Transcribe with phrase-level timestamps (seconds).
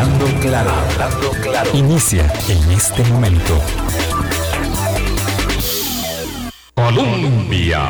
[0.00, 1.70] Hablando claro, hablando claro.
[1.74, 3.60] Inicia en este momento.
[6.74, 7.82] Colombia.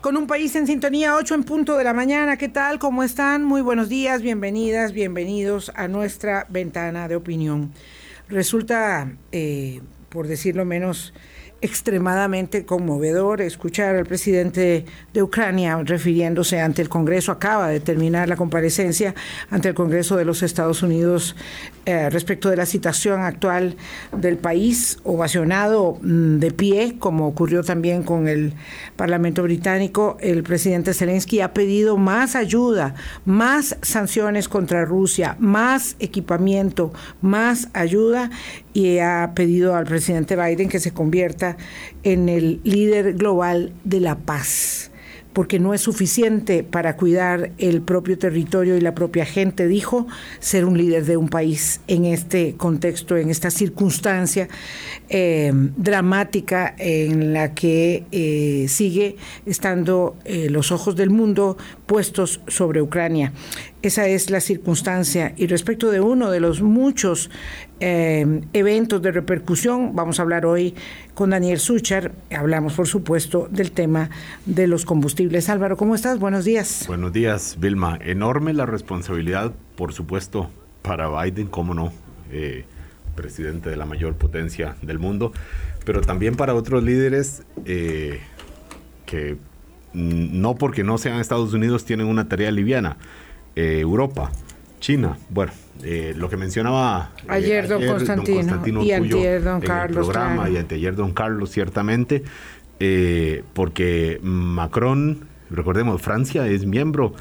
[0.00, 2.38] Con un país en sintonía, 8 en punto de la mañana.
[2.38, 2.78] ¿Qué tal?
[2.78, 3.44] ¿Cómo están?
[3.44, 7.72] Muy buenos días, bienvenidas, bienvenidos a nuestra ventana de opinión.
[8.30, 11.12] Resulta, eh, por decirlo menos,
[11.62, 18.36] extremadamente conmovedor escuchar al presidente de Ucrania refiriéndose ante el Congreso, acaba de terminar la
[18.36, 19.14] comparecencia
[19.50, 21.36] ante el Congreso de los Estados Unidos
[21.86, 23.76] eh, respecto de la situación actual
[24.14, 28.52] del país, ovacionado mm, de pie, como ocurrió también con el
[28.96, 36.92] Parlamento británico, el presidente Zelensky ha pedido más ayuda, más sanciones contra Rusia, más equipamiento,
[37.22, 38.30] más ayuda
[38.74, 41.56] y ha pedido al presidente Biden que se convierta
[42.02, 44.89] en el líder global de la paz
[45.32, 50.06] porque no es suficiente para cuidar el propio territorio y la propia gente, dijo,
[50.40, 54.48] ser un líder de un país en este contexto, en esta circunstancia
[55.08, 62.82] eh, dramática en la que eh, sigue estando eh, los ojos del mundo puestos sobre
[62.82, 63.32] Ucrania.
[63.82, 65.32] Esa es la circunstancia.
[65.36, 67.30] Y respecto de uno de los muchos
[67.82, 70.74] eventos de repercusión, vamos a hablar hoy
[71.20, 72.12] con Daniel Suchar.
[72.34, 74.08] Hablamos, por supuesto, del tema
[74.46, 75.50] de los combustibles.
[75.50, 76.18] Álvaro, ¿cómo estás?
[76.18, 76.86] Buenos días.
[76.86, 77.98] Buenos días, Vilma.
[78.00, 80.48] Enorme la responsabilidad, por supuesto,
[80.80, 81.92] para Biden, cómo no,
[82.32, 82.64] eh,
[83.16, 85.34] presidente de la mayor potencia del mundo,
[85.84, 88.20] pero también para otros líderes eh,
[89.04, 89.36] que
[89.92, 92.96] no porque no sean Estados Unidos tienen una tarea liviana
[93.56, 94.32] eh, Europa,
[94.80, 95.52] China, bueno,
[95.84, 100.08] eh, lo que mencionaba eh, ayer, don, Constantino, y ayer don Carlos.
[100.08, 102.24] programa, y ayer don Carlos, ciertamente,
[103.52, 107.12] porque Macron, recordemos, Francia es miembro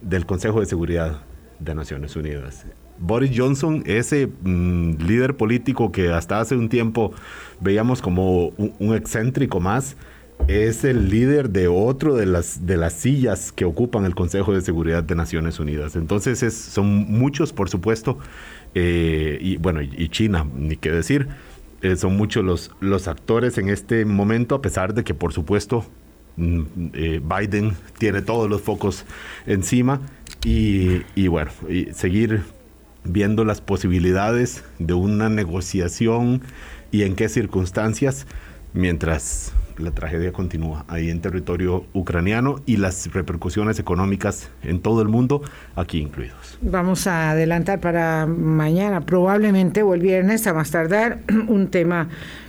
[0.00, 1.20] del Consejo de Seguridad
[1.58, 2.64] de Naciones Unidas.
[2.98, 7.12] Boris Johnson, ese mm, líder político que hasta hace un tiempo
[7.60, 9.96] veíamos como un excéntrico más,
[10.48, 14.62] es el líder de otro de las, de las sillas que ocupan el Consejo de
[14.62, 15.94] Seguridad de Naciones Unidas.
[15.94, 18.18] Entonces son muchos, por supuesto,
[18.74, 21.28] eh, y bueno, y China, ni qué decir,
[21.82, 25.84] eh, son muchos los, los actores en este momento, a pesar de que, por supuesto,
[26.36, 26.62] mm,
[26.94, 29.04] eh, Biden tiene todos los focos
[29.46, 30.00] encima
[30.44, 32.42] y, y bueno, y seguir
[33.04, 36.42] viendo las posibilidades de una negociación
[36.90, 38.26] y en qué circunstancias
[38.72, 45.08] mientras la tragedia continúa ahí en territorio ucraniano y las repercusiones económicas en todo el
[45.08, 45.42] mundo,
[45.76, 46.58] aquí incluidos.
[46.60, 52.08] Vamos a adelantar para mañana, probablemente o el viernes, a más tardar, un tema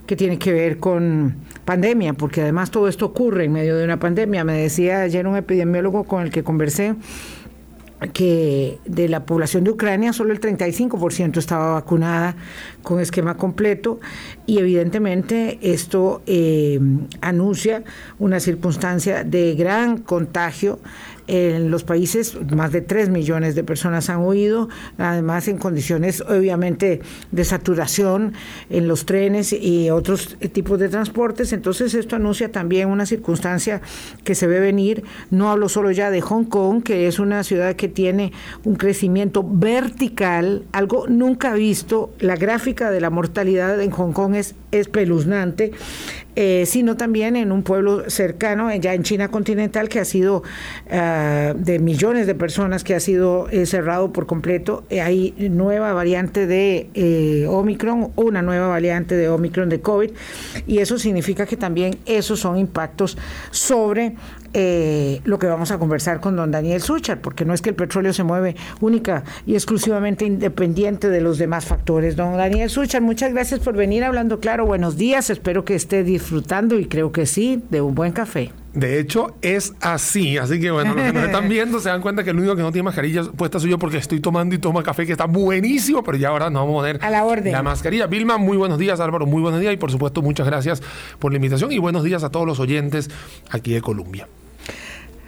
[0.10, 1.36] que tiene que ver con
[1.66, 4.44] pandemia, porque además todo esto ocurre en medio de una pandemia.
[4.44, 6.96] Me decía ayer un epidemiólogo con el que conversé,
[8.08, 12.36] que de la población de Ucrania solo el 35% estaba vacunada
[12.82, 14.00] con esquema completo
[14.46, 16.80] y evidentemente esto eh,
[17.22, 17.84] anuncia
[18.18, 20.80] una circunstancia de gran contagio
[21.30, 24.68] en los países más de 3 millones de personas han huido,
[24.98, 27.02] además en condiciones obviamente
[27.32, 28.34] de saturación
[28.72, 31.54] en los trenes y otros tipos de transportes.
[31.54, 33.82] Entonces esto anuncia también una circunstancia
[34.24, 35.04] que se ve venir.
[35.30, 39.46] No hablo solo ya de Hong Kong, que es una ciudad que tiene un crecimiento
[39.48, 42.12] vertical, algo nunca visto.
[42.20, 45.74] La gráfica de la mortalidad en Hong Kong es espeluznante.
[46.42, 50.42] Eh, sino también en un pueblo cercano, ya en China continental, que ha sido
[50.90, 54.86] ah, de millones de personas, que ha sido eh, cerrado por completo.
[54.90, 60.12] Eh, hay nueva variante de Omicron, una nueva variante de Omicron de COVID,
[60.66, 63.18] y eso significa que también esos son impactos
[63.52, 64.16] sobre
[64.54, 67.76] eh, lo que vamos a conversar con don Daniel Suchar, porque no es que el
[67.76, 72.16] petróleo se mueve única y exclusivamente independiente de los demás factores.
[72.16, 74.66] Don Daniel Suchar, muchas gracias por venir hablando claro.
[74.66, 78.52] Buenos días, espero que esté disfrutando y creo que sí, de un buen café.
[78.74, 80.38] De hecho, es así.
[80.38, 82.62] Así que bueno, los que nos están viendo se dan cuenta que el único que
[82.62, 86.04] no tiene mascarilla puesta soy yo porque estoy tomando y toma café que está buenísimo,
[86.04, 87.52] pero ya ahora nos vamos a poner a la orden.
[87.52, 88.06] La mascarilla.
[88.08, 89.00] Vilma, muy buenos días.
[89.00, 89.74] Álvaro, muy buenos días.
[89.74, 90.84] Y por supuesto, muchas gracias
[91.18, 93.10] por la invitación y buenos días a todos los oyentes
[93.50, 94.28] aquí de Colombia.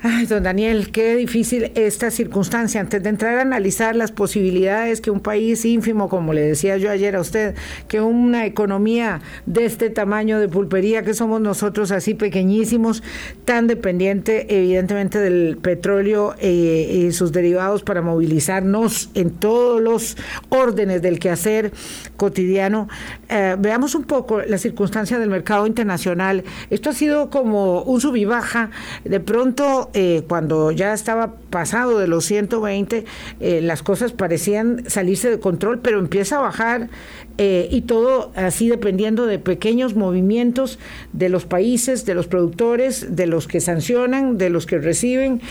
[0.03, 2.81] Ay, don Daniel, qué difícil esta circunstancia.
[2.81, 6.89] Antes de entrar a analizar las posibilidades que un país ínfimo, como le decía yo
[6.89, 7.53] ayer a usted,
[7.87, 13.03] que una economía de este tamaño de pulpería que somos nosotros, así pequeñísimos,
[13.45, 20.17] tan dependiente evidentemente del petróleo eh, y sus derivados para movilizarnos en todos los
[20.49, 21.73] órdenes del quehacer
[22.17, 22.89] cotidiano.
[23.29, 26.43] Eh, veamos un poco la circunstancia del mercado internacional.
[26.71, 28.71] Esto ha sido como un sub y baja.
[29.03, 33.05] De pronto eh, cuando ya estaba pasado de los 120,
[33.39, 36.89] eh, las cosas parecían salirse de control, pero empieza a bajar
[37.37, 40.79] eh, y todo así dependiendo de pequeños movimientos
[41.13, 45.41] de los países, de los productores, de los que sancionan, de los que reciben.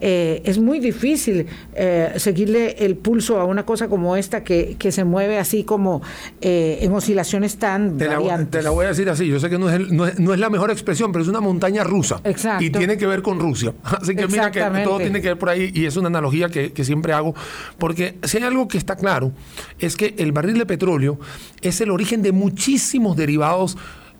[0.00, 4.92] Eh, es muy difícil eh, seguirle el pulso a una cosa como esta que, que
[4.92, 6.02] se mueve así como
[6.40, 8.50] en oscilaciones tan te la, variantes.
[8.50, 10.40] te la voy a decir así, yo sé que no es, no, es, no es
[10.40, 12.20] la mejor expresión, pero es una montaña rusa.
[12.24, 12.64] Exacto.
[12.64, 13.74] Y tiene que ver con Rusia.
[13.82, 16.72] Así que mira que todo tiene que ver por ahí y es una analogía que,
[16.72, 17.34] que siempre hago,
[17.78, 19.32] porque si hay algo que está claro,
[19.78, 21.18] es que el barril de petróleo
[21.62, 23.76] es el origen de muchísimos derivados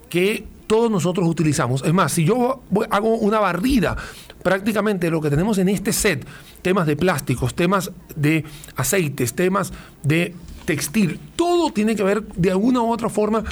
[0.09, 1.83] que todos nosotros utilizamos.
[1.85, 3.97] Es más, si yo hago una barrida
[4.43, 6.27] prácticamente lo que tenemos en este set,
[6.63, 8.45] temas de plásticos, temas de
[8.77, 9.73] aceites, temas
[10.03, 10.35] de
[10.65, 13.43] textil, todo tiene que ver de alguna u otra forma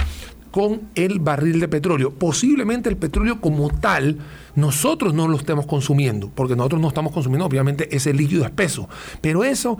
[0.51, 2.11] con el barril de petróleo.
[2.11, 4.17] Posiblemente el petróleo como tal,
[4.55, 8.87] nosotros no lo estemos consumiendo, porque nosotros no estamos consumiendo obviamente ese líquido espeso,
[9.21, 9.77] pero eso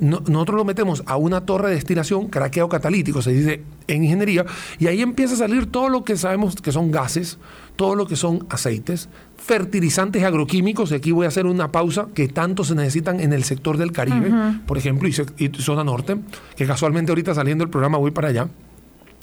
[0.00, 4.44] no- nosotros lo metemos a una torre de destilación, craqueo catalítico, se dice en ingeniería,
[4.78, 7.38] y ahí empieza a salir todo lo que sabemos que son gases,
[7.76, 12.28] todo lo que son aceites, fertilizantes agroquímicos, y aquí voy a hacer una pausa, que
[12.28, 14.30] tanto se necesitan en el sector del Caribe,
[14.66, 16.16] por ejemplo, y, se- y zona norte,
[16.56, 18.48] que casualmente ahorita saliendo el programa voy para allá.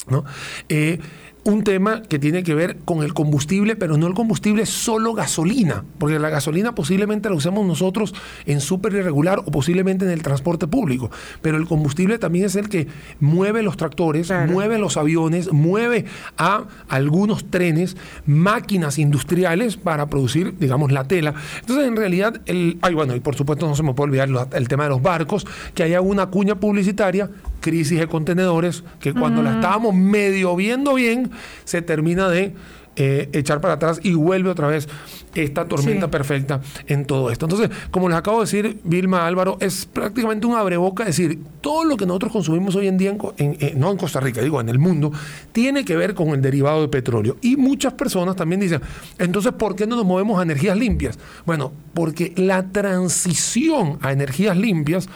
[0.09, 0.25] ¿no?
[0.69, 0.99] Eh,
[1.45, 5.83] un tema que tiene que ver con el combustible, pero no el combustible solo gasolina,
[5.97, 8.13] porque la gasolina posiblemente la usamos nosotros
[8.45, 11.11] en súper irregular o posiblemente en el transporte público,
[11.41, 12.87] pero el combustible también es el que
[13.19, 14.51] mueve los tractores, Claro.
[14.53, 16.05] mueve los aviones, mueve
[16.37, 21.33] a algunos trenes, máquinas industriales para producir, digamos, la tela.
[21.59, 24.47] Entonces, en realidad, el, ay, bueno, y por supuesto no se me puede olvidar lo-
[24.53, 27.29] el tema de los barcos, que haya una cuña publicitaria,
[27.63, 31.31] crisis de contenedores, que cuando la estábamos medio viendo bien,
[31.63, 32.53] se termina de
[32.95, 34.87] eh, echar para atrás y vuelve otra vez
[35.33, 36.11] esta tormenta Sí.
[36.11, 37.47] perfecta en todo esto.
[37.47, 41.97] Entonces, como les acabo de decir, Vilma Álvaro, es prácticamente un abreboca decir, todo lo
[41.97, 44.61] que nosotros consumimos hoy en día, en Co- en- eh, no en Costa Rica, digo,
[44.61, 45.11] en el mundo,
[45.51, 47.37] tiene que ver con el derivado de petróleo.
[47.41, 48.79] Y muchas personas también dicen,
[49.17, 51.17] entonces, ¿por qué no nos movemos a energías limpias?
[51.47, 55.09] Bueno, porque la transición a energías limpias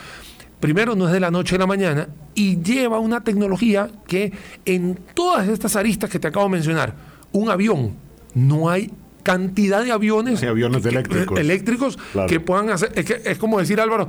[0.59, 4.31] primero no es de la noche a la mañana y lleva una tecnología que
[4.65, 6.95] en todas estas aristas que te acabo de mencionar,
[7.31, 7.95] un avión,
[8.33, 8.91] no hay
[9.23, 11.39] cantidad de aviones, Hay aviones que- eléctricos.
[11.39, 12.29] eléctricos Claro.
[12.29, 14.07] que puedan hacer, es, que- es como decir Álvaro,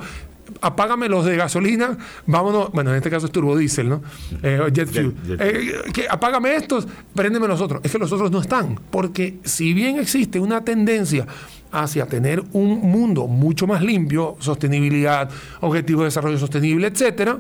[0.63, 4.03] apágame los de gasolina, vámonos, bueno, en este caso es turbodiesel, ¿no?
[4.43, 5.15] Eh, jet fuel.
[5.27, 7.81] jet Eh, que apágame estos, préndeme los otros.
[7.85, 11.27] Es que los otros no están, porque si bien existe una tendencia
[11.73, 15.31] hacia tener un mundo mucho más limpio, sostenibilidad,
[15.61, 17.39] objetivos de desarrollo sostenible, etcétera,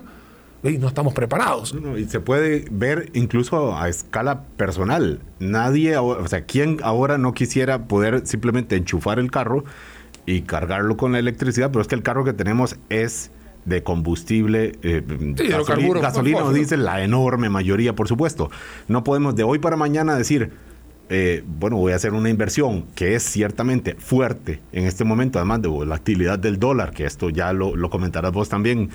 [0.62, 1.74] ey, no estamos preparados.
[1.74, 5.20] No, y se puede ver incluso a escala personal.
[5.38, 9.64] Nadie, o sea, ¿quién ahora no quisiera poder simplemente enchufar el carro
[10.26, 11.70] y cargarlo con la electricidad?
[11.70, 13.30] Pero es que el carro que tenemos es
[13.64, 15.02] de combustible, eh,
[16.00, 18.50] gasolina o diésel, la enorme mayoría, por supuesto.
[18.88, 20.52] No podemos de hoy para mañana decir,
[21.10, 25.62] eh, bueno, voy a hacer una inversión que es ciertamente fuerte en este momento, además
[25.62, 28.90] de la actividad del dólar, que esto ya lo, lo comentarás vos también,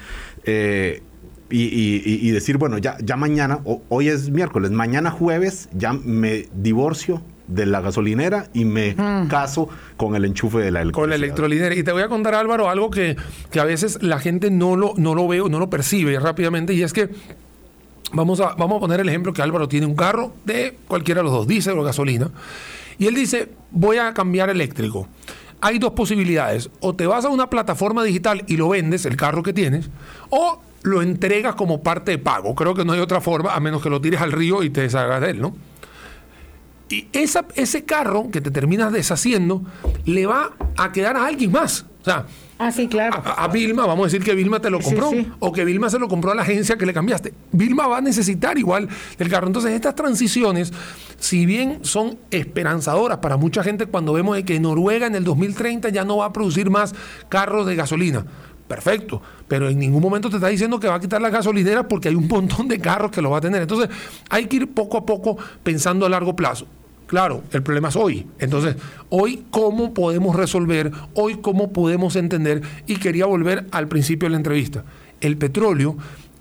[0.46, 1.02] eh,
[1.50, 5.94] y, y- y- decir, bueno, ya, ya mañana, o- hoy es miércoles, mañana jueves ya
[5.94, 8.96] me divorcio de la gasolinera y me
[9.30, 9.68] caso
[9.98, 11.02] con el enchufe de la electricidad.
[11.04, 11.76] Con la electrolinera.
[11.76, 13.18] Y te voy a contar, Álvaro, algo que,
[13.52, 16.82] que a veces la gente no lo, no lo ve no lo percibe rápidamente, y
[16.84, 17.10] es que
[18.14, 21.26] vamos a, vamos a poner el ejemplo que Álvaro tiene un carro de cualquiera de
[21.26, 22.32] los dos, diésel o gasolina,
[22.98, 25.08] y él dice, voy a cambiar eléctrico.
[25.60, 29.44] Hay dos posibilidades, o te vas a una plataforma digital y lo vendes, el carro
[29.44, 29.90] que tienes,
[30.30, 32.54] o lo entregas como parte de pago.
[32.54, 34.82] Creo que no hay otra forma, a menos que lo tires al río y te
[34.82, 35.56] deshagas de él, ¿no?
[36.90, 39.64] Y ese carro que te terminas deshaciendo
[40.06, 41.86] le va a quedar a alguien más.
[42.02, 42.26] O sea,
[42.60, 43.22] Ah, sí, claro.
[43.26, 45.28] a, a Vilma, vamos a decir que Vilma te lo Sí, compró, sí.
[45.40, 47.34] o que Vilma se lo compró a la agencia que le cambiaste.
[47.52, 49.48] Vilma va a necesitar igual del carro.
[49.48, 50.72] Entonces, estas transiciones,
[51.20, 55.90] si bien son esperanzadoras para mucha gente cuando vemos de que Noruega en el 2030
[55.90, 56.94] ya no va a producir más
[57.30, 58.26] carros de gasolina.
[58.68, 62.08] Perfecto, pero en ningún momento te está diciendo que va a quitar las gasolineras porque
[62.10, 63.62] hay un montón de carros que lo va a tener.
[63.62, 63.90] Entonces,
[64.30, 66.66] hay que ir poco a poco pensando a largo plazo.
[67.14, 68.26] Claro, el problema es hoy.
[68.40, 68.76] Entonces,
[69.10, 74.38] hoy cómo podemos resolver, hoy cómo podemos entender, y quería volver al principio de la
[74.38, 74.84] entrevista.
[75.22, 75.96] El petróleo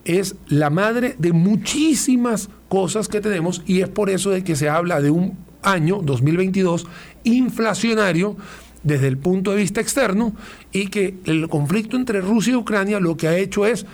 [0.06, 4.70] es la madre de muchísimas cosas que tenemos y es por eso de que se
[4.70, 6.86] habla de un año 2022
[7.24, 8.38] inflacionario
[8.82, 10.32] desde el punto de vista externo
[10.72, 13.84] y que el conflicto entre Rusia y Ucrania lo que ha hecho es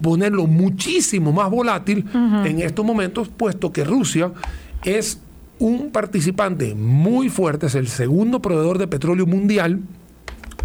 [0.00, 4.32] ponerlo muchísimo más volátil en estos momentos, puesto que Rusia
[4.84, 5.20] es
[5.58, 9.80] un participante muy fuerte, es el segundo proveedor de petróleo mundial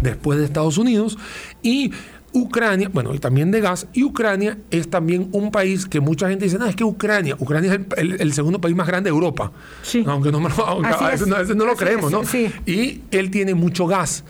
[0.02, 1.18] después de Estados Unidos,
[1.62, 1.92] y
[2.32, 6.44] Ucrania, bueno, y también de gas, y Ucrania es también un país que mucha gente
[6.44, 9.14] dice, no, es que Ucrania, Ucrania es el, el- el segundo país más grande de
[9.14, 9.50] Europa.
[9.82, 10.04] Sí.
[10.06, 11.26] Aunque no, aunque a veces, es.
[11.26, 12.24] no- a veces no lo Así creemos, es, ¿no?
[12.24, 12.50] sí.
[12.66, 14.24] Y él tiene mucho gas.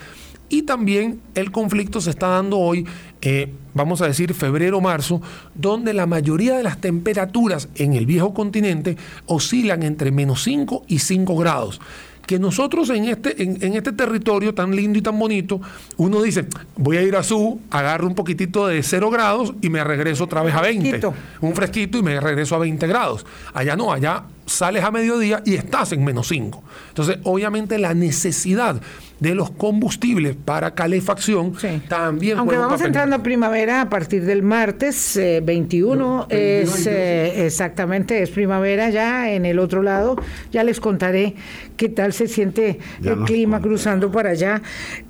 [0.49, 2.87] Y también el conflicto se está dando hoy,
[3.21, 5.21] eh, vamos a decir, febrero-marzo,
[5.55, 8.97] donde la mayoría de las temperaturas en el viejo continente
[9.27, 11.81] oscilan entre menos 5 y 5 grados.
[12.27, 15.61] Que nosotros en este, en, en este territorio tan lindo y tan bonito,
[15.97, 16.47] uno dice,
[16.77, 20.43] voy a ir a Su, agarro un poquitito de 0 grados y me regreso otra
[20.43, 20.89] vez a 20.
[20.89, 21.15] Fresquito.
[21.41, 23.27] Un fresquito y me regreso a 20 grados.
[23.53, 26.63] Allá no, allá sales a mediodía y estás en menos 5.
[26.89, 28.81] Entonces, obviamente la necesidad
[29.21, 31.83] de los combustibles para calefacción Sí.
[31.89, 37.45] también Aunque vamos papel entrando a primavera a partir del martes eh, 21, es eh,
[37.47, 40.17] exactamente, es primavera ya en el otro lado.
[40.51, 41.35] Ya les contaré
[41.77, 44.63] qué tal se siente Ya el clima cruzando por allá,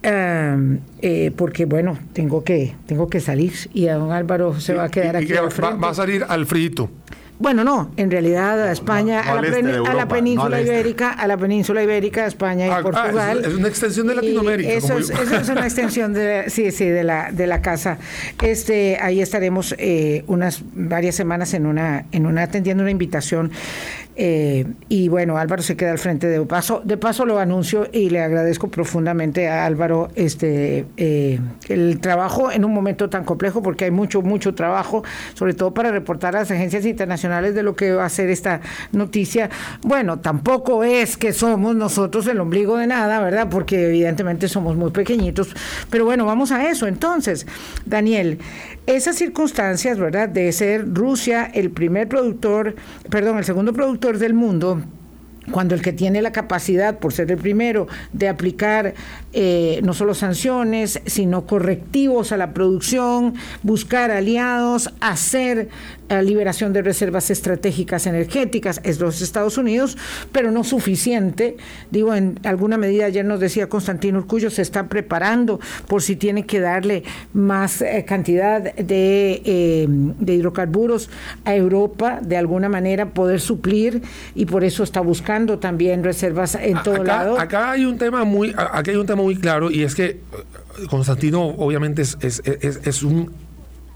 [0.02, 4.88] eh, porque bueno, tengo que, tengo que salir y a don Álvaro se va a
[4.90, 5.32] quedar Y- y aquí.
[5.32, 6.90] que al va, va a salir al frito.
[7.40, 10.60] Bueno, no, en realidad a España, no, no a, la este a la no península
[10.60, 10.72] este.
[10.74, 13.38] ibérica, a la península ibérica, España y Ah, ah, Portugal.
[13.40, 15.14] es- es una extensión de Latinoamérica, Eso, como es, yo.
[15.22, 17.96] eso es una extensión de, sí, sí, de la de la casa.
[18.42, 23.50] Este, ahí estaremos eh, unas varias semanas en una en una atendiendo una invitación
[24.16, 26.82] eh, y bueno, Álvaro se queda al frente de paso.
[26.84, 31.38] De paso lo anuncio y le agradezco profundamente a Álvaro este eh,
[31.68, 35.90] el trabajo en un momento tan complejo porque hay mucho mucho trabajo, sobre todo para
[35.90, 38.60] reportar a las agencias internacionales de lo que va a ser esta
[38.92, 39.50] noticia.
[39.82, 43.48] Bueno, tampoco es que somos nosotros el ombligo de nada, ¿verdad?
[43.50, 45.54] Porque evidentemente somos muy pequeñitos,
[45.88, 46.86] pero bueno, vamos a eso.
[46.86, 47.46] Entonces,
[47.86, 48.38] Daniel,
[48.86, 50.28] esas circunstancias, ¿verdad?
[50.28, 52.74] De ser Rusia el primer productor,
[53.08, 54.82] perdón, el segundo productor del mundo,
[55.50, 58.94] cuando el que tiene la capacidad, por ser el primero, de aplicar
[59.32, 65.68] eh, no solo sanciones, sino correctivos a la producción, buscar aliados, hacer
[66.20, 69.96] liberación de reservas estratégicas energéticas, es los Estados Unidos,
[70.32, 71.56] pero no suficiente.
[71.90, 76.44] Digo, en alguna medida, ayer nos decía Constantino Urcullo, se está preparando por si tiene
[76.46, 81.08] que darle más eh, cantidad de, eh, de hidrocarburos
[81.44, 84.02] a Europa, de alguna manera poder suplir,
[84.34, 87.38] y por eso está buscando también reservas en todo acá, lado.
[87.38, 90.04] acá hay un tema muy, a- aquí hay un tema muy claro y es que
[90.06, 90.18] eh,
[90.88, 93.30] Constantino obviamente es, es- es- es un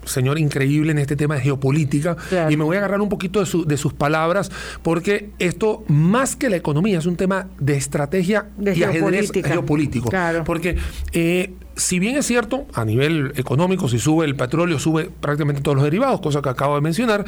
[0.04, 2.50] señor increíble en este tema de geopolítica Claro.
[2.50, 4.50] y me voy a agarrar un poquito de, su- de sus palabras
[4.82, 10.08] porque esto más que la economía es un tema de estrategia De y ajedrez geopolítico
[10.10, 10.44] Claro.
[10.44, 10.76] porque
[11.12, 15.76] eh, si bien es cierto a nivel económico si sube el petróleo sube prácticamente todos
[15.76, 17.24] los derivados cosa que acabo de mencionar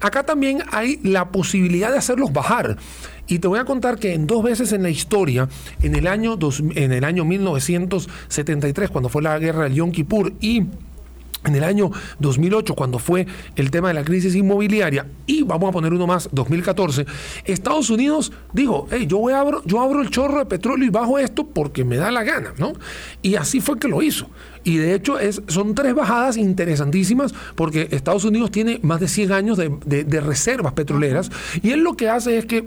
[0.00, 2.76] acá también hay la posibilidad de hacerlos bajar
[3.26, 5.48] y te voy a contar que en dos veces en la historia,
[5.80, 10.34] en el año, dos- en el año 1973, cuando fue la guerra del Yom Kippur,
[10.40, 10.64] y
[11.46, 15.72] en el año 2008, cuando fue el tema de la crisis inmobiliaria, y vamos a
[15.72, 17.06] poner uno más, 2014,
[17.44, 20.90] Estados Unidos dijo, hey, yo, voy a abro, yo abro el chorro de petróleo y
[20.90, 22.72] bajo esto porque me da la gana, ¿no?
[23.22, 24.26] Y así fue que lo hizo.
[24.64, 29.32] Y de hecho es, son tres bajadas interesantísimas porque Estados Unidos tiene más de 100
[29.32, 31.30] años de, de- de reservas petroleras
[31.62, 32.66] y él lo que hace es que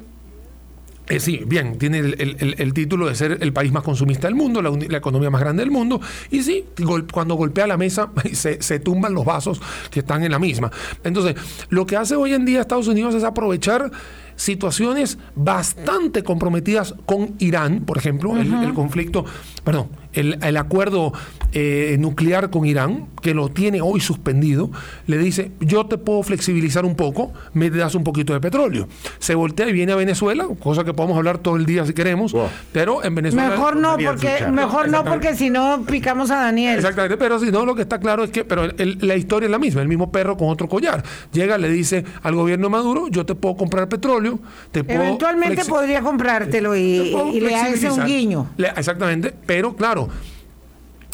[1.10, 4.62] eh, sí, bien, tiene el, el- título de ser el país más consumista del mundo,
[4.62, 6.00] la, la economía más grande del mundo,
[6.32, 10.32] y sí, gol- cuando golpea la mesa se, se tumban los vasos que están en
[10.32, 10.72] la misma.
[11.04, 11.36] Entonces,
[11.70, 13.92] lo que hace hoy en día Estados Unidos es aprovechar
[14.36, 19.26] situaciones bastante comprometidas con Irán, por ejemplo, el, el conflicto,
[19.68, 21.12] perdón, el, el acuerdo
[21.52, 24.72] eh, nuclear con Irán, que lo tiene hoy suspendido,
[25.08, 28.88] le dice, yo te puedo flexibilizar un poco, me das un poquito de petróleo.
[29.20, 32.32] Se voltea y viene a Venezuela, cosa que podemos hablar todo el día si queremos,
[32.32, 32.48] Wow.
[32.72, 33.50] pero en Venezuela...
[33.50, 36.78] Mejor no, porque mejor no porque si no picamos a Daniel.
[36.78, 39.52] Exactamente, pero si no, lo que está claro es que, pero el- la historia es
[39.52, 41.04] la misma, el mismo perro con otro collar.
[41.34, 44.40] Llega, le dice al gobierno de Maduro, yo te puedo comprar petróleo,
[44.72, 45.02] te puedo...
[45.04, 48.48] Eventualmente podría comprártelo te y, y le hace un guiño.
[48.56, 50.08] Le- exactamente, pero claro,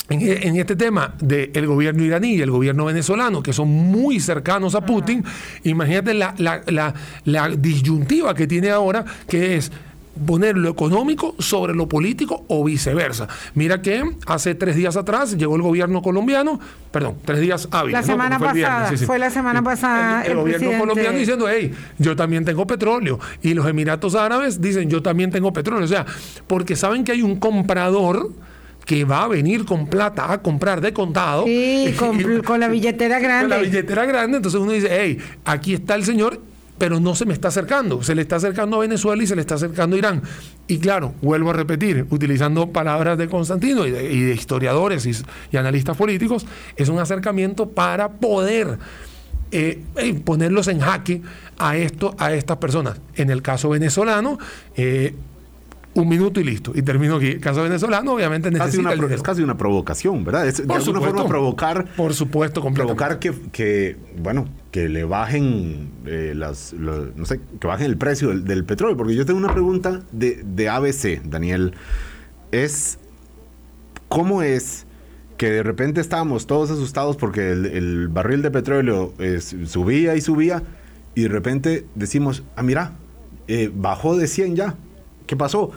[0.09, 4.75] en, e- este tema del gobierno iraní y el gobierno venezolano, que son muy cercanos
[4.75, 5.23] a Putin,
[5.63, 6.93] imagínate la, la- la-
[7.25, 9.71] la disyuntiva que tiene ahora, que es
[10.25, 13.27] poner lo económico sobre lo político o viceversa.
[13.55, 16.60] Mira que hace tres días atrás llegó el gobierno colombiano,
[16.91, 17.93] perdón, tres días hábiles.
[17.93, 18.08] La ¿no?
[18.08, 22.15] semana pasada, fue la semana pasada El, el el gobierno presidente- colombiano diciendo, hey, yo
[22.15, 23.20] también tengo petróleo.
[23.41, 25.86] Y los Emiratos Árabes dicen, yo también tengo petróleo.
[25.86, 26.05] O sea,
[26.48, 28.29] porque saben que hay un comprador
[28.86, 31.46] que va a venir con plata a comprar de contado.
[31.46, 33.60] Sí, con, con la billetera Con la grande.
[33.70, 34.38] billetera grande.
[34.38, 36.39] Entonces uno dice, hey, aquí está el señor.
[36.83, 38.03] Pero no se me está acercando.
[38.03, 40.21] Se le está acercando a Venezuela y se le está acercando a Irán.
[40.67, 46.45] Y claro, vuelvo a repetir, utilizando palabras de Constantino y de, historiadores y, analistas políticos,
[46.75, 48.79] es un acercamiento para poder
[49.51, 51.21] eh, eh, ponerlos en jaque
[51.57, 52.99] a, esto, a estas personas.
[53.15, 54.37] En el caso venezolano,
[54.75, 55.15] eh,
[55.95, 56.71] un minuto y listo.
[56.75, 57.39] Y termino aquí.
[57.39, 58.93] caso venezolano, obviamente necesita.
[58.93, 60.47] es casi una provocación, ¿verdad?
[60.47, 61.85] Es, de alguna forma provocar.
[61.95, 66.73] Por supuesto, Provocar que, que, bueno, que le bajen eh, las.
[66.73, 68.97] no sé, que bajen el precio del, petróleo.
[68.97, 71.73] Porque yo tengo una pregunta de, de ABC, Daniel.
[72.51, 73.00] Es.
[74.07, 74.85] ¿Cómo es.?
[75.38, 79.13] que de repente estábamos todos asustados porque el, barril de petróleo
[79.65, 80.63] subía y subía
[81.15, 82.93] y de repente decimos, ah, mira,
[83.47, 84.75] eh, bajó de 100 ya.
[85.25, 85.71] ¿Qué pasó?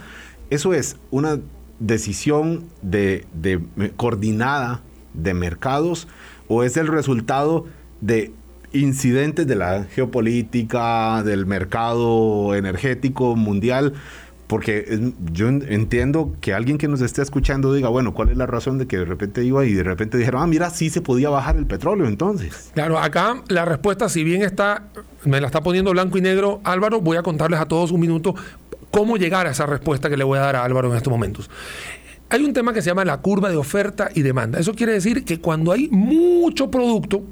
[0.51, 1.39] Eso es una
[1.79, 3.25] decisión de,
[3.97, 4.83] coordinada
[5.15, 6.09] de mercados
[6.49, 7.67] o es el resultado
[8.01, 8.33] de
[8.73, 13.95] incidentes de la geopolítica, del mercado energético mundial,
[14.47, 18.79] porque yo entiendo que alguien que nos esté escuchando diga, bueno, ¿cuál es la razón
[18.79, 21.57] de que de repente iba y de repente dijeron, ah, mira, sí se podía bajar
[21.57, 22.71] el petróleo entonces?
[22.75, 24.85] Claro, acá la respuesta, si bien está,
[25.25, 28.37] me la está poniendo blanco y negro Álvaro, voy a contarles a todos un minuto
[28.97, 31.51] cómo llegar a esa respuesta que le voy a dar a Álvaro en estos momentos.
[32.31, 34.59] Hay un tema que se llama la curva de oferta y demanda.
[34.59, 37.23] Eso quiere decir que cuando hay mucho producto,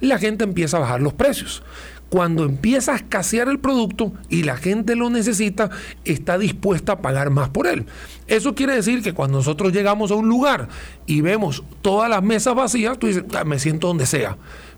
[0.00, 1.62] la gente empieza a bajar los precios.
[2.10, 5.70] Cuando empieza a escasear el producto y la gente lo necesita,
[6.04, 7.86] está dispuesta a pagar más por él.
[8.26, 10.68] Eso quiere decir que cuando nosotros llegamos a un lugar
[11.06, 14.36] y vemos todas las mesas vacías, tú dices, ah, me siento donde sea.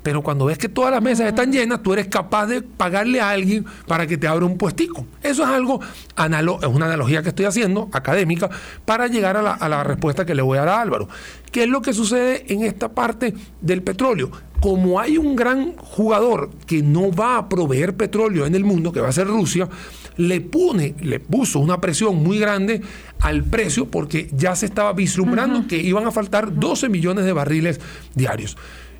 [0.08, 3.28] Pero cuando ves que todas las mesas están llenas, tú eres capaz de pagarle a
[3.28, 5.04] alguien para que te abra un puestico.
[5.22, 8.48] Eso es algo, es una analogía que estoy haciendo, académica,
[8.86, 11.10] para llegar a la, a la respuesta que le voy a dar a Álvaro.
[11.52, 14.30] ¿Qué es lo que sucede en esta parte del petróleo?
[14.60, 19.02] Como hay un gran jugador que no va a proveer petróleo en el mundo, que
[19.02, 19.68] va a ser Rusia,
[20.16, 22.80] le pone, le puso una presión muy grande
[23.20, 27.78] al precio porque ya se estaba vislumbrando que iban a faltar 12 millones de barriles
[28.14, 28.56] diarios.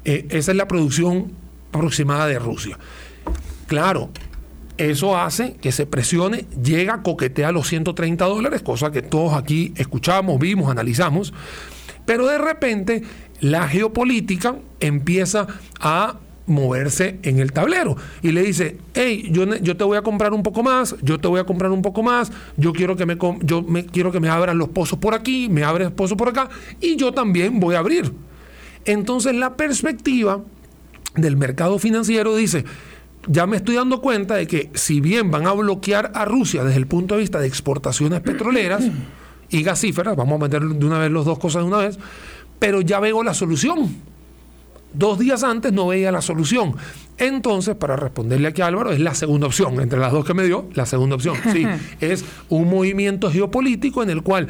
[0.09, 1.33] Eh, esa es la producción
[1.71, 2.79] aproximada de Rusia.
[3.67, 4.09] Claro,
[4.79, 10.38] eso hace que se presione, llega, coquetea los 130 dólares, cosa que todos aquí escuchamos,
[10.38, 11.35] vimos, analizamos,
[12.07, 13.03] pero de repente
[13.40, 15.47] la geopolítica empieza
[15.79, 16.16] a
[16.47, 20.42] moverse en el tablero y le dice, hey, yo, yo te voy a comprar un
[20.42, 23.61] poco más, yo te voy a comprar un poco más, yo quiero que me, yo
[23.61, 26.49] me, quiero que me abran los pozos por aquí, me abres pozos por acá
[26.81, 28.11] y yo también voy a abrir.
[28.88, 30.40] Entonces la perspectiva
[31.14, 32.64] del mercado financiero dice,
[33.27, 36.79] ya me estoy dando cuenta de que si bien van a bloquear a Rusia desde
[36.79, 38.85] el punto de vista de exportaciones petroleras
[39.51, 41.98] y gasíferas, vamos a meter de una vez las dos cosas de una vez,
[42.59, 43.94] pero ya veo la solución.
[44.94, 46.74] Dos días antes no veía la solución.
[47.18, 49.83] Entonces, para responderle aquí a Álvaro, es la segunda opción.
[49.83, 51.37] Entre las dos que me dio, la segunda opción.
[51.53, 51.66] Sí,
[52.01, 54.48] es un movimiento geopolítico en el cual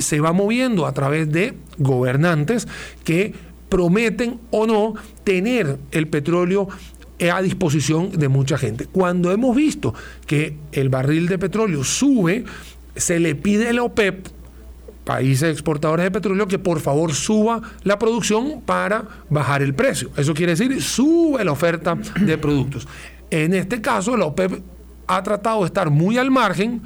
[0.00, 2.66] se va moviendo a través de gobernantes
[3.04, 3.34] que
[3.68, 6.68] prometen o no tener el petróleo
[7.32, 8.86] a disposición de mucha gente.
[8.86, 9.94] Cuando hemos visto
[10.26, 12.44] que el barril de petróleo sube,
[12.94, 14.28] se le pide a la OPEP,
[15.04, 20.10] países exportadores de petróleo, que por favor suba la producción para bajar el precio.
[20.16, 22.86] Eso quiere decir, sube la oferta de productos.
[23.30, 24.60] En este caso, la OPEP
[25.06, 26.82] ha tratado de estar muy al margen,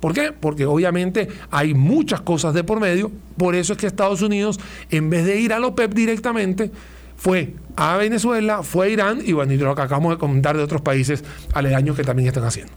[0.00, 0.32] ¿Por qué?
[0.32, 3.10] Porque obviamente hay muchas cosas de por medio.
[3.36, 6.70] Por eso es que Estados Unidos, en vez de ir a la OPEP directamente,
[7.16, 10.62] fue a Venezuela, fue a Irán y bueno, y lo que acabamos de comentar de
[10.62, 12.72] otros países aledaños que también están haciendo.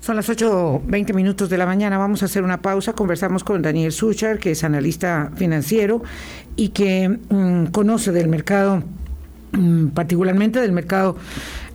[0.00, 1.98] Son las 8.20 minutos de la mañana.
[1.98, 2.92] Vamos a hacer una pausa.
[2.92, 6.02] Conversamos con Daniel Suchar, que es analista financiero
[6.54, 8.84] y que mm, conoce del mercado,
[9.52, 11.16] mm, particularmente del mercado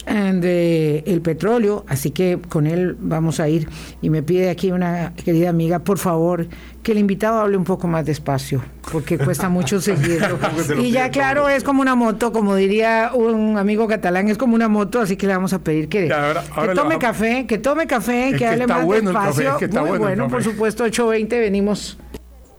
[0.06, 3.68] de el petróleo, así que con él vamos a ir.
[4.02, 6.48] Y me pide aquí una querida amiga, por favor,
[6.84, 10.40] que el invitado hable un poco más despacio, porque cuesta mucho seguirlo.
[10.80, 14.68] y ya claro, es como una moto, como diría un amigo catalán, es como una
[14.68, 16.12] moto, así que le vamos a pedir que,
[16.76, 19.58] tome café, que tome café, que hable más despacio.
[19.86, 21.98] Muy bueno, por supuesto, 8.20 venimos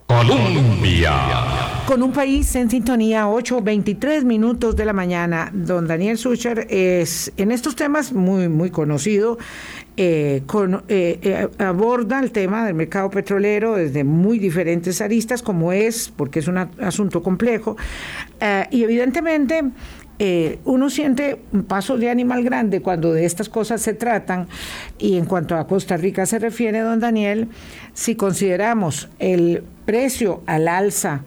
[0.07, 1.72] Colombia.
[1.87, 5.51] Con un país en sintonía, 8.23 minutos de la mañana.
[5.53, 9.37] Don Daniel Sucher es en estos temas muy, muy conocido.
[9.97, 16.11] Eh, eh, eh, aborda el tema del mercado petrolero desde muy diferentes aristas, como es,
[16.15, 17.75] porque es un asunto complejo.
[18.71, 19.63] y evidentemente
[20.63, 24.47] uno siente un paso de animal grande cuando de estas cosas se tratan
[24.97, 27.49] y en cuanto a Costa Rica se refiere, don Daniel,
[27.93, 31.23] si consideramos el precio al alza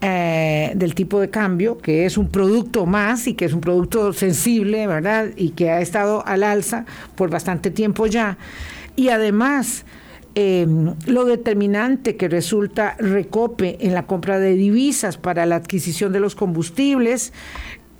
[0.00, 4.12] eh, del tipo de cambio, que es un producto más y que es un producto
[4.12, 5.28] sensible, ¿verdad?
[5.36, 6.86] Y que ha estado al alza
[7.16, 8.38] por bastante tiempo ya.
[8.96, 9.84] Y además,
[10.34, 10.66] eh,
[11.06, 16.34] lo determinante que resulta Recope en la compra de divisas para la adquisición de los
[16.34, 17.32] combustibles,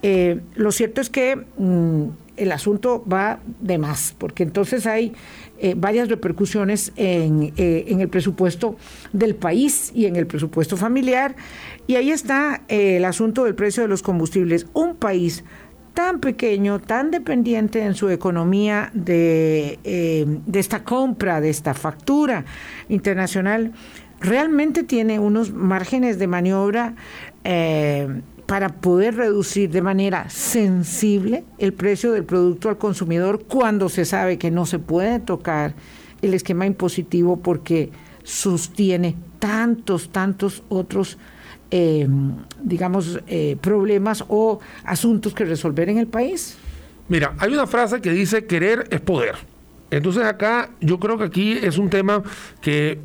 [0.03, 2.05] eh, lo cierto es que mm,
[2.37, 5.13] el asunto va de más, porque entonces hay
[5.59, 8.77] eh, varias repercusiones en, el presupuesto
[9.13, 11.37] del país y en el presupuesto familiar.
[11.91, 14.69] Y ahí está eh, el asunto del precio de los combustibles.
[14.75, 15.43] Un país
[15.93, 19.81] tan pequeño, tan dependiente en su economía de,
[20.47, 22.45] de esta compra, de esta factura
[22.89, 23.73] internacional,
[24.21, 26.95] realmente tiene unos márgenes de maniobra
[28.47, 34.39] para poder reducir de manera sensible el precio del producto al consumidor cuando se sabe
[34.39, 35.75] que no se puede tocar
[36.23, 37.91] el esquema impositivo porque
[38.23, 41.19] sostiene tantos, tantos otros,
[41.71, 42.09] eh,
[42.63, 46.57] digamos, eh, problemas o asuntos que resolver en el país?
[47.09, 49.37] Mira, hay una frase que dice querer es poder.
[49.91, 52.23] Entonces acá yo creo que aquí es un tema
[52.61, 52.99] que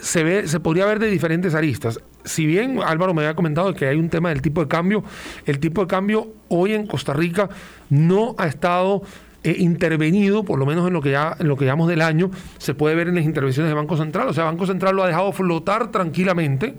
[0.00, 3.86] se ve, se podría ver de diferentes aristas si bien Álvaro me había comentado que
[3.86, 5.04] hay un tema del tipo de cambio,
[5.46, 7.48] el tipo de cambio hoy en Costa Rica
[7.90, 9.02] no ha estado
[9.42, 12.30] eh, intervenido, por lo menos en lo que ya en lo que llamamos del año,
[12.58, 14.28] se puede ver en las intervenciones del Banco Central.
[14.28, 16.74] O sea, Banco Central lo ha dejado flotar tranquilamente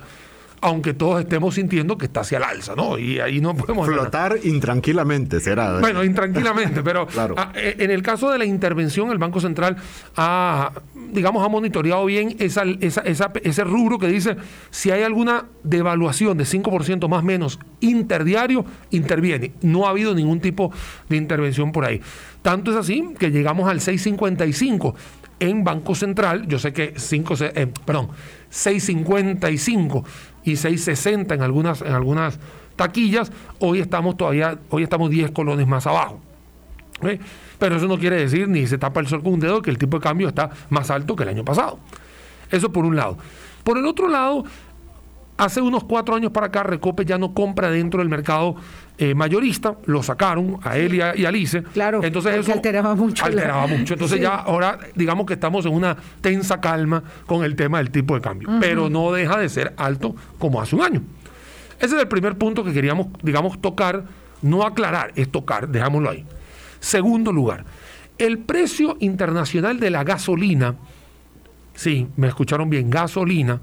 [0.65, 2.97] aunque todos estemos sintiendo que está hacia el alza, ¿no?
[2.97, 3.86] Y ahí no podemos...
[3.86, 5.80] Flotar intranquilamente, será.
[5.80, 9.75] Bueno, intranquilamente, pero ah, eh, en el caso de la intervención, el Banco Central
[10.17, 10.71] ha,
[11.12, 14.38] digamos, ha monitoreado bien esa, ese rubro que dice
[14.71, 19.51] si hay alguna devaluación de 5% más o menos interdiario, interviene.
[19.62, 20.71] No ha habido ningún tipo
[21.08, 22.01] de intervención por ahí.
[22.41, 24.95] Tanto es así que llegamos al 655
[25.39, 28.10] en Banco Central, yo sé que 5, eh, perdón,
[28.49, 30.06] 655
[30.45, 32.39] y 660 en algunas, en algunas
[32.75, 36.19] taquillas, hoy estamos todavía, hoy estamos 10 colones más abajo.
[37.60, 39.77] Pero eso no quiere decir, ni se tapa el sol con un dedo, que el
[39.77, 41.79] tipo de cambio está más alto que el año pasado.
[42.51, 43.17] Eso por un lado.
[43.63, 44.45] Por el otro lado,
[45.38, 48.55] hace unos cuatro años para acá, Recope ya no compra dentro del mercado
[48.97, 51.62] eh, mayorista, lo sacaron a él y a, Alice.
[51.63, 53.25] Claro, entonces eso alteraba mucho.
[53.25, 53.93] Alteraba mucho.
[53.93, 58.15] Entonces ya ahora digamos que estamos en una tensa calma con el tema del tipo
[58.15, 61.01] de cambio, pero no deja de ser alto como hace un año.
[61.79, 64.05] Ese es el primer punto que queríamos, digamos, tocar,
[64.41, 66.25] no aclarar, es tocar, dejámoslo ahí.
[66.79, 67.65] Segundo lugar,
[68.17, 70.75] el precio internacional de la gasolina,
[71.73, 73.60] sí, me escucharon bien, gasolina,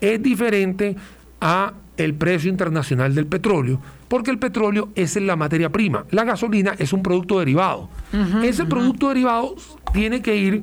[0.00, 0.96] es diferente
[1.40, 6.74] a el precio internacional del petróleo, porque el petróleo es la materia prima, la gasolina
[6.78, 7.88] es un producto derivado.
[8.42, 9.54] Ese producto derivado
[9.92, 10.62] tiene que ir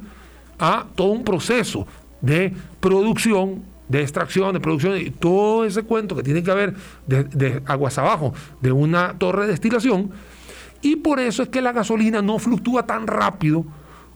[0.57, 1.87] a todo un proceso
[2.21, 6.75] de producción, de extracción, de producción, y todo ese cuento que tiene que haber
[7.07, 10.11] de, de aguas abajo de una torre de destilación,
[10.81, 13.65] y por eso es que la gasolina no fluctúa tan rápido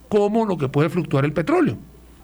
[0.10, 1.78] como lo que puede fluctuar el petróleo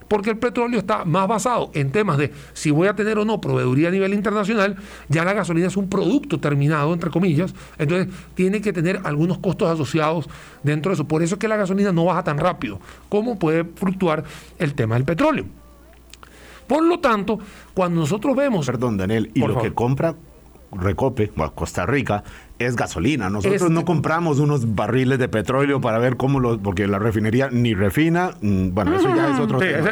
[0.10, 3.40] porque el petróleo está más basado en temas de si voy a tener o no
[3.40, 4.76] proveeduría a nivel internacional,
[5.08, 9.70] ya la gasolina es un producto terminado, entre comillas, entonces tiene que tener algunos costos
[9.70, 10.28] asociados
[10.64, 11.08] dentro de eso.
[11.08, 14.26] Por eso es que la gasolina no baja tan rápido como puede fluctuar
[14.58, 15.46] el tema del petróleo.
[16.68, 17.40] Por lo tanto,
[17.74, 18.66] cuando nosotros vemos...
[18.66, 20.16] Perdón, Daniel, y lo que compra
[20.72, 22.24] Recope, Costa Rica,
[22.60, 23.30] es gasolina.
[23.30, 27.74] Nosotros no compramos unos barriles de petróleo para ver cómo los, porque la refinería ni
[27.74, 28.32] refina.
[28.42, 29.90] Mm, bueno, eso ya es otro tema.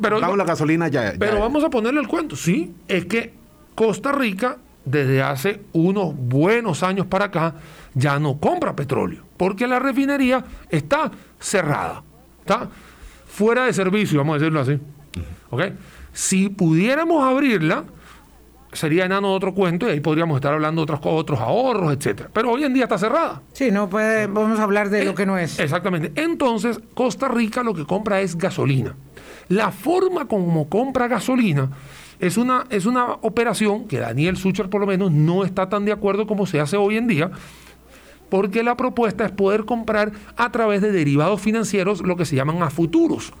[0.00, 1.14] pero, la gasolina ya.
[1.18, 2.36] Pero vamos a ponerle el cuento.
[2.36, 3.32] Sí, es que
[3.74, 7.54] Costa Rica, desde hace unos buenos años para acá,
[7.94, 12.02] ya no compra petróleo, porque la refinería está cerrada,
[12.40, 12.68] está
[13.26, 14.78] fuera de servicio, vamos a decirlo así.
[15.50, 15.62] ¿Ok?
[16.12, 17.84] Si pudiéramos abrirla,
[18.74, 22.30] sería enano otro cuento y ahí podríamos estar hablando de otros, otros ahorros, etcétera.
[22.32, 23.42] Pero hoy en día está cerrada.
[23.52, 25.58] Sí, no puede, vamos a hablar de lo que no es.
[25.58, 26.12] Exactamente.
[26.20, 28.94] Entonces, Costa Rica lo que compra es gasolina.
[29.48, 31.70] La forma como compra gasolina
[32.20, 35.92] es una, es una operación que Daniel Sucher por lo menos no está tan de
[35.92, 37.30] acuerdo como se hace hoy en día,
[38.30, 42.62] porque la propuesta es poder comprar a través de derivados financieros lo que se llaman
[42.62, 43.32] a futuros.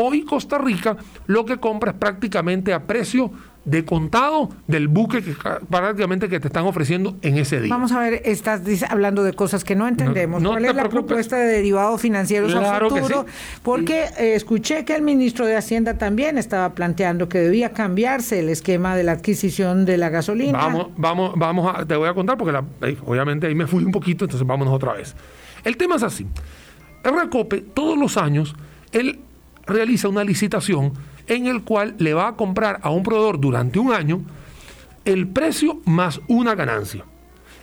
[0.00, 3.32] Hoy Costa Rica lo que compra es prácticamente a precio
[3.64, 5.34] de contado del buque que
[5.68, 7.74] prácticamente que te están ofreciendo en ese día.
[7.74, 10.40] Vamos a ver, estás hablando de cosas que no entendemos.
[10.40, 13.26] ¿Cuál es la propuesta de derivados financieros a futuro?
[13.64, 18.50] Porque eh, escuché que el ministro de Hacienda también estaba planteando que debía cambiarse el
[18.50, 20.58] esquema de la adquisición de la gasolina.
[20.58, 22.56] Vamos, vamos, vamos a, te voy a contar porque
[23.04, 25.16] obviamente ahí me fui un poquito, entonces vámonos otra vez.
[25.64, 26.24] El tema es así.
[27.02, 28.54] El Recope todos los años
[28.92, 29.20] él
[29.68, 30.92] realiza una licitación
[31.26, 34.22] en el cual le va a comprar a un proveedor durante un año
[35.04, 37.04] el precio más una ganancia.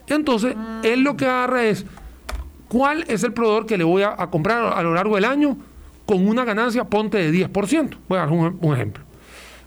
[0.08, 1.86] Entonces, él lo que agarra es
[2.68, 5.58] cuál es el proveedor que le voy a, a comprar a lo largo del año
[6.06, 7.98] con una ganancia, ponte de 10%.
[8.08, 9.04] Voy a dar un, un ejemplo.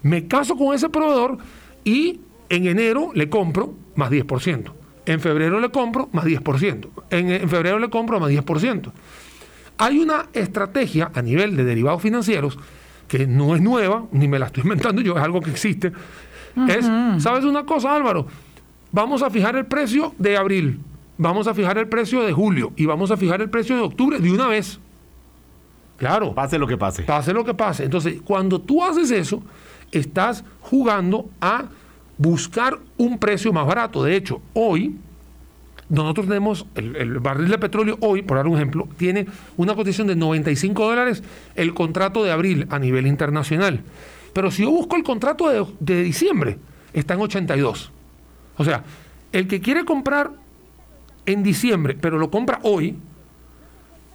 [0.03, 1.38] Me caso con ese proveedor
[1.85, 4.72] y en enero le compro más 10%.
[5.07, 6.88] En febrero le compro más 10%.
[7.11, 8.92] En, en febrero le compro más 10%.
[9.79, 12.59] Hay una estrategia a nivel de derivados financieros
[13.07, 15.93] que no es nueva, ni me la estoy inventando yo, es algo que existe.
[16.69, 16.85] Es,
[17.23, 18.27] ¿sabes una cosa, Álvaro?
[18.91, 20.81] Vamos a fijar el precio de abril,
[21.17, 24.19] vamos a fijar el precio de julio y vamos a fijar el precio de octubre
[24.19, 24.81] de una vez.
[25.99, 26.35] Claro.
[26.35, 27.03] Pase lo que pase.
[27.03, 27.85] Pase lo que pase.
[27.85, 29.43] Entonces, cuando tú haces eso,
[29.91, 31.67] estás jugando a
[32.17, 34.03] buscar un precio más barato.
[34.03, 34.97] De hecho, hoy
[35.88, 40.16] nosotros tenemos el, barril de petróleo hoy, por dar un ejemplo, tiene una cotización de
[40.16, 41.22] 95 dólares
[41.55, 43.81] el contrato de abril a nivel internacional.
[44.33, 46.59] Pero si yo busco el contrato de, de diciembre,
[46.92, 47.90] está en 82.
[48.59, 48.85] O sea,
[49.33, 50.31] el que quiere comprar
[51.27, 52.96] en diciembre, pero lo compra hoy,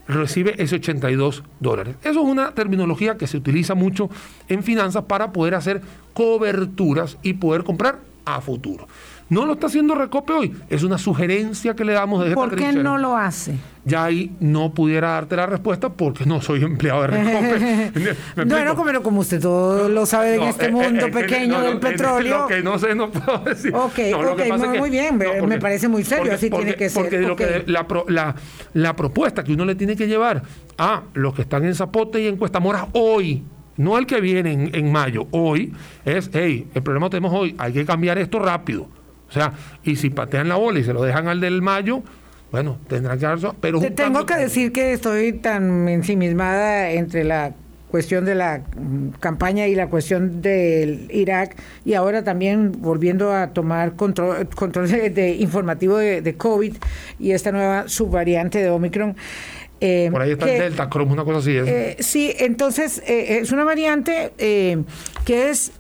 [0.08, 1.96] recibe ese 82 dólares.
[2.02, 4.10] Eso es una terminología que se utiliza mucho
[4.48, 5.82] en finanzas para poder hacer
[6.14, 8.88] coberturas y poder comprar a futuro.
[9.30, 12.72] No lo está haciendo Recope hoy, es una sugerencia que le damos desde ¿Por qué
[12.74, 13.56] no lo hace?
[13.86, 17.92] Ya ahí no pudiera darte la respuesta porque no soy empleado de Recope.
[18.36, 18.84] ¿Me Bueno, explico?
[18.86, 21.60] pero como usted todo lo sabe en No, este eh, mundo eh, eh, pequeño no,
[21.60, 22.40] no, del eh, petróleo.
[22.42, 23.74] Lo que no sé, no puedo decir.
[23.74, 25.88] Ok, No, lo que ok, pasa es muy- que- muy bien, me- no, me parece
[25.88, 28.36] muy serio, así tiene que ser, Porque lo que la, la,
[28.74, 30.44] la propuesta que uno le tiene que llevar
[30.78, 33.44] a los que están en Zapote y en Cuesta Mora hoy,
[33.78, 35.74] no el que viene en, en mayo, hoy,
[36.06, 38.88] es, hey, el problema que tenemos hoy, hay que cambiar esto rápido.
[39.34, 42.04] O sea, y si patean la bola y se lo dejan al del mayo,
[42.52, 43.56] bueno, tendrán que dar eso.
[43.60, 47.54] Pero Te tengo que decir que estoy tan ensimismada entre la
[47.90, 53.54] cuestión de la mm, campaña y la cuestión del Irak y ahora también volviendo a
[53.54, 56.76] tomar control, control de, de informativo de, de COVID
[57.20, 59.16] y esta nueva subvariante de Omicron.
[59.82, 61.56] eh, Por ahí está que- el Delta Chrome, una cosa así.
[61.58, 61.68] es.
[61.68, 64.84] eh, sí, entonces eh, es una variante eh,
[65.26, 65.72] que es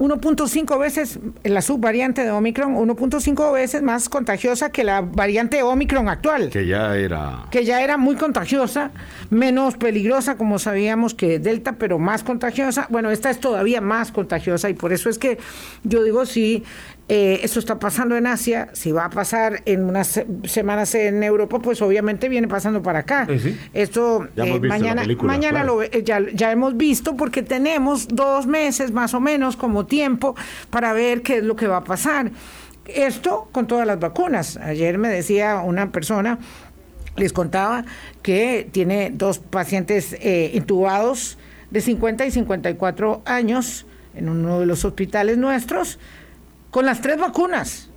[0.00, 6.48] 1.5 veces, la subvariante de Omicron, 1.5 veces más contagiosa que la variante Omicron actual
[6.48, 7.44] Que ya era.
[7.50, 8.92] que ya era muy contagiosa,
[9.28, 12.86] menos peligrosa como sabíamos que Delta, pero más contagiosa.
[12.88, 15.38] Bueno, esta es todavía más contagiosa y por eso es que
[15.84, 16.64] yo digo, si
[17.12, 21.24] eh, esto está pasando en Asia, si va a pasar en unas se- semanas en
[21.24, 23.26] Europa, pues obviamente viene pasando para acá.
[23.36, 23.58] Sí.
[23.74, 25.80] Esto eh, mañana, película, mañana claro.
[25.80, 30.36] lo ya, ya hemos visto porque tenemos dos meses más o menos como tiempo
[30.70, 32.30] para ver qué es lo que va a pasar.
[32.86, 34.56] Esto con todas las vacunas.
[34.58, 36.38] Ayer me decía una persona,
[37.16, 37.84] les contaba
[38.22, 41.38] que tiene dos pacientes eh, intubados
[41.72, 45.98] de 50 y 54 años en uno de los hospitales nuestros
[46.70, 47.90] con las tres vacunas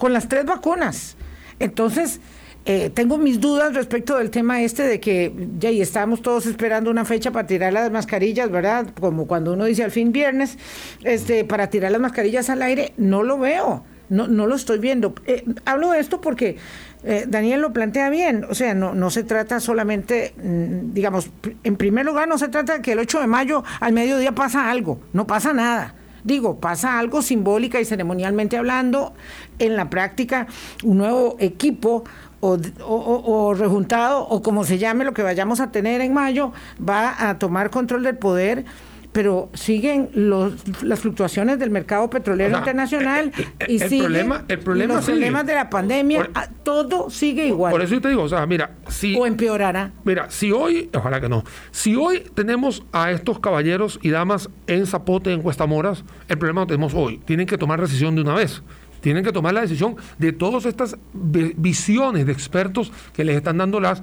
[0.00, 1.16] con las tres vacunas.
[1.58, 2.20] Entonces,
[2.64, 6.90] eh, tengo mis dudas respecto del tema este de que ya y estamos todos esperando
[6.90, 8.86] una fecha para tirar las mascarillas, ¿verdad?
[8.98, 10.56] Como cuando uno dice al fin viernes,
[11.04, 15.14] este, para tirar las mascarillas al aire, no lo veo, no, no lo estoy viendo.
[15.26, 16.56] Eh, hablo de esto porque
[17.04, 21.30] eh, Daniel lo plantea bien, o sea, no, no se trata solamente, mm, digamos,
[21.62, 24.70] en primer lugar no se trata de que el 8 de mayo al mediodía pasa
[24.70, 25.99] algo, no pasa nada.
[26.24, 29.12] Digo, pasa algo simbólica y ceremonialmente hablando,
[29.58, 30.46] en la práctica,
[30.84, 32.04] un nuevo equipo
[32.40, 32.56] o,
[32.86, 36.52] o- rejuntado, o como se llame lo que vayamos a tener en mayo,
[36.86, 38.64] va a tomar control del poder,
[39.12, 43.88] pero siguen los, las fluctuaciones del mercado petrolero O sea, internacional eh, eh, y el
[43.88, 45.16] siguen problema- el problema los sigue.
[45.16, 48.28] problemas de la pandemia, Por- ah, todo sigue igual, Por eso yo te digo, o
[48.28, 49.92] sea, mira, si, o empeorará.
[50.04, 51.42] Mira, si hoy, ojalá que no,
[51.72, 56.66] si hoy tenemos a estos caballeros y damas en Zapote, en Cuestamoras, el problema lo
[56.68, 57.18] tenemos hoy.
[57.24, 58.62] Tienen que tomar decisión de una vez.
[59.00, 63.56] Tienen que tomar la decisión de todas estas vi- visiones de expertos que les están
[63.58, 64.02] dando las...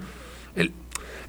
[0.55, 0.73] el-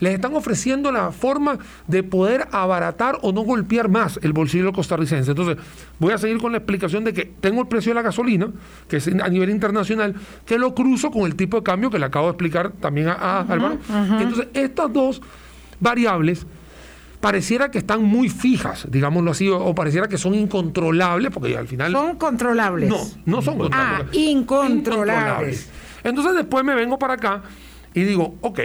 [0.01, 5.31] les están ofreciendo la forma de poder abaratar o no golpear más el bolsillo costarricense.
[5.33, 5.57] Entonces,
[5.99, 8.49] voy a seguir con la explicación de que tengo el precio de la gasolina,
[8.89, 10.15] que es a nivel internacional,
[10.47, 13.15] que lo cruzo con el tipo de cambio que le acabo de explicar también a,
[13.15, 13.79] a Álvaro.
[14.21, 15.21] Entonces, estas dos
[15.81, 16.47] variables
[17.21, 21.67] pareciera que están muy fijas, digámoslo así, o, o pareciera que son incontrolables, porque al
[21.67, 21.91] final...
[21.91, 22.89] Son controlables.
[22.89, 24.17] No, no son Ah, controlables.
[24.17, 25.71] incontrolables.
[26.05, 27.43] Entonces después me vengo para acá
[27.93, 28.61] y digo, ok,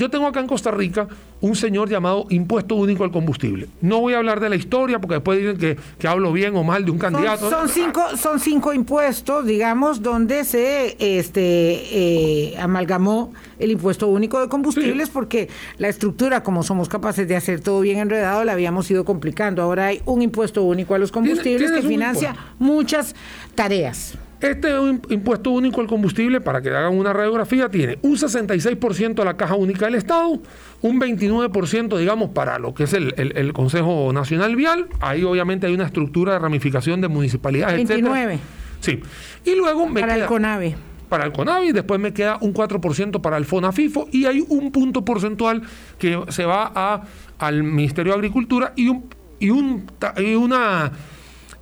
[0.00, 1.06] yo tengo acá en Costa Rica
[1.42, 3.68] un señor llamado Impuesto Único al Combustible.
[3.82, 6.64] No voy a hablar de la historia porque después dicen que, que hablo bien o
[6.64, 7.50] mal de un candidato.
[7.50, 14.40] Son, son cinco, son cinco impuestos, digamos, donde se este, eh, amalgamó el impuesto único
[14.40, 15.10] de combustibles Sí.
[15.12, 19.60] porque la estructura, como somos capaces de hacer todo bien enredado, la habíamos ido complicando.
[19.60, 23.14] Ahora hay un impuesto único a los combustibles tienes que financia muchas
[23.54, 24.14] tareas.
[24.40, 29.24] Este im- impuesto único al combustible, para que hagan una radiografía, tiene un 66% a
[29.24, 30.40] la Caja Única del Estado,
[30.82, 35.66] un 29% digamos para lo que es el, el- el Consejo Nacional Vial, ahí obviamente
[35.66, 38.12] hay una estructura de ramificación de municipalidades, etcétera.
[38.12, 38.38] 29
[38.80, 38.98] Sí.
[39.44, 40.74] Y luego me para el CONAVE.
[41.10, 45.04] para el CONAVI, después me queda un 4% para el FONAFIFO y hay un punto
[45.04, 45.60] porcentual
[45.98, 47.02] que se va a,
[47.38, 49.04] al Ministerio de Agricultura y, un,
[49.38, 49.84] y, un,
[50.16, 50.92] y una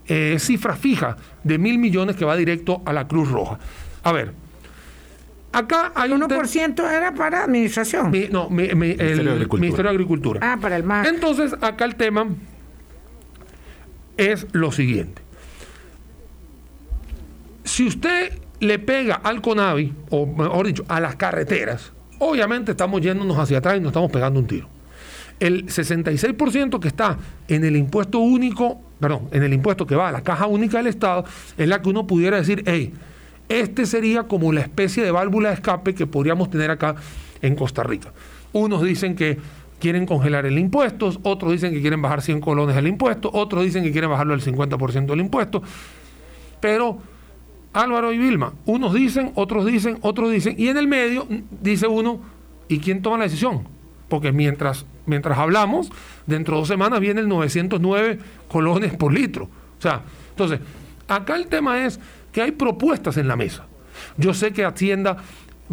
[0.08, 3.58] eh, cifra fija de mil millones que va directo a la Cruz Roja.
[4.02, 4.32] A ver,
[5.52, 6.26] acá hay un...
[6.26, 8.10] te- 1% era para administración.
[8.10, 9.46] mi- no, mi- mi- el de.
[9.46, 10.40] Ministerio de Agricultura.
[10.42, 11.06] Ah, para el MAC.
[11.06, 12.26] Entonces, acá el tema
[14.16, 15.22] es lo siguiente.
[17.64, 23.38] Si usted le pega al CONAVI, o mejor dicho, a las carreteras, obviamente estamos yéndonos
[23.38, 24.68] hacia atrás y nos estamos pegando un tiro.
[25.40, 30.12] El 66% que está en el impuesto único, perdón, en el impuesto que va a
[30.12, 31.24] la caja única del Estado,
[31.56, 32.92] es la que uno pudiera decir, hey,
[33.48, 36.96] este sería como la especie de válvula de escape que podríamos tener acá
[37.40, 38.12] en Costa Rica.
[38.52, 39.38] Unos dicen que
[39.78, 43.84] quieren congelar el impuesto, otros dicen que quieren bajar 100 colones el impuesto, otros dicen
[43.84, 45.62] que quieren bajarlo al 50% del impuesto.
[46.60, 46.98] Pero
[47.72, 51.26] Álvaro y Vilma, unos dicen, otros dicen, otros dicen, y en el medio
[51.62, 52.20] dice uno,
[52.68, 53.77] ¿y quién toma la decisión?
[54.08, 55.90] Porque mientras, mientras hablamos,
[56.26, 58.18] dentro de dos semanas viene el 909
[58.48, 59.44] colones por litro.
[59.44, 60.60] O sea, entonces,
[61.08, 62.00] acá el tema es
[62.32, 63.64] que hay propuestas en la mesa.
[64.16, 65.16] Yo sé que Hacienda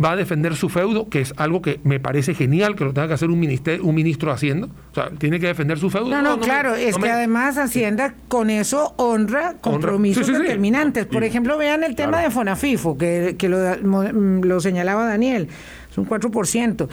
[0.03, 3.07] va a defender su feudo, que es algo que me parece genial que lo tenga
[3.07, 4.67] que hacer un, ministerio, un ministro de Hacienda.
[4.91, 6.09] O sea, tiene que defender su feudo.
[6.09, 10.43] No, no, claro, es no que además Hacienda con eso honra compromisos Sí, sí, sí.
[10.43, 11.05] determinantes.
[11.05, 12.25] Por ejemplo, vean el tema Claro.
[12.27, 15.47] de Fonafifo, que, que lo, mo- lo señalaba Daniel,
[15.89, 16.89] es un 4%.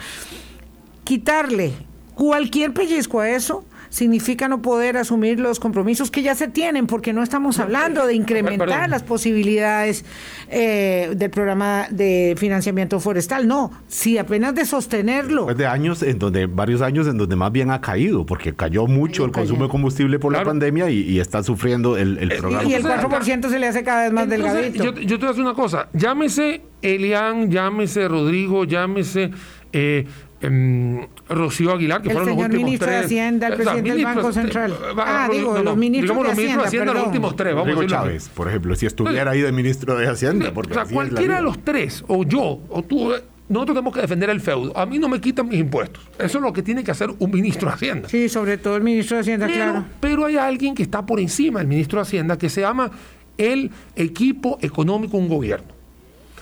[1.03, 1.73] Quitarle
[2.15, 7.13] cualquier pellizco a eso significa no poder asumir los compromisos que ya se tienen, porque
[7.13, 10.03] no estamos hablando de incrementar las posibilidades
[10.49, 15.41] eh, del programa de financiamiento forestal, no, si apenas de sostenerlo.
[15.41, 18.87] Después de años, en donde, varios años en donde más bien ha caído, porque cayó
[18.87, 19.65] mucho el consumo cayendo.
[19.65, 20.45] de combustible por Claro.
[20.45, 22.63] la pandemia y, y está sufriendo el, el Eh, programa.
[22.67, 24.83] Y el Entonces, 4% se le hace cada vez más Entonces, delgadito.
[24.85, 25.89] Yo, yo te voy a decir una cosa.
[25.93, 29.29] Llámese Elian, llámese Rodrigo, llámese
[29.71, 30.07] eh,
[30.43, 32.97] em, Rocío Aguilar, que El fueron los últimos ministro de.
[32.97, 34.77] Hacienda, el O sea, presidente del ministros, Banco eh, Central.
[34.97, 37.55] Ah, digo, los ministros digamos de los ministros de Hacienda, Hacienda, los últimos tres.
[37.55, 37.87] Vamos así.
[37.87, 40.53] Chávez, por ejemplo, si estuviera ahí de ministro de Hacienda.
[40.53, 43.23] Porque O sea, así es la cualquiera de los tres, o yo, o tú, eh,
[43.49, 44.77] nosotros tenemos que defender el feudo.
[44.77, 46.03] A mí no me quitan mis impuestos.
[46.17, 48.09] Eso es lo que tiene que hacer un ministro de Hacienda.
[48.09, 49.85] Sí, sobre todo el ministro de Hacienda, Pero, claro.
[49.99, 52.91] pero hay alguien que está por encima del ministro de Hacienda que se llama
[53.37, 55.67] el equipo económico de un gobierno,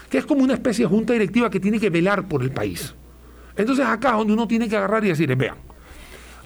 [0.09, 2.93] que es como una especie de junta directiva que tiene que velar por el país.
[3.61, 5.55] Entonces acá es donde uno tiene que agarrar y decir, vean,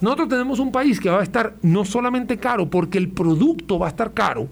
[0.00, 3.86] nosotros tenemos un país que va a estar no solamente caro, porque el producto va
[3.86, 4.48] a estar caro,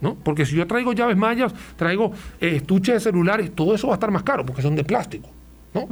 [0.00, 0.14] ¿no?
[0.16, 3.96] Porque si yo traigo llaves mayas, traigo eh, estuches de celulares, todo eso va a
[3.96, 5.28] estar más caro, porque son de plástico,
[5.72, 5.88] ¿no?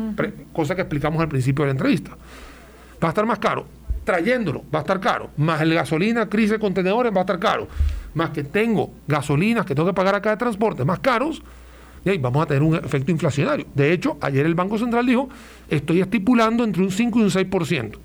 [0.52, 2.16] Cosa que explicamos al principio de la entrevista
[3.02, 3.66] va a estar más caro.
[4.04, 5.30] Trayéndolo va a estar caro.
[5.36, 7.68] Más el gasolina, crisis de contenedores va a estar caro.
[8.14, 11.42] Más que tengo gasolinas que tengo que pagar acá de transporte más caros.
[12.06, 13.66] Y ahí vamos a tener un efecto inflacionario.
[13.74, 15.28] De hecho, ayer el Banco Central dijo,
[15.68, 17.96] estoy estipulando entre un 5 y un 6%.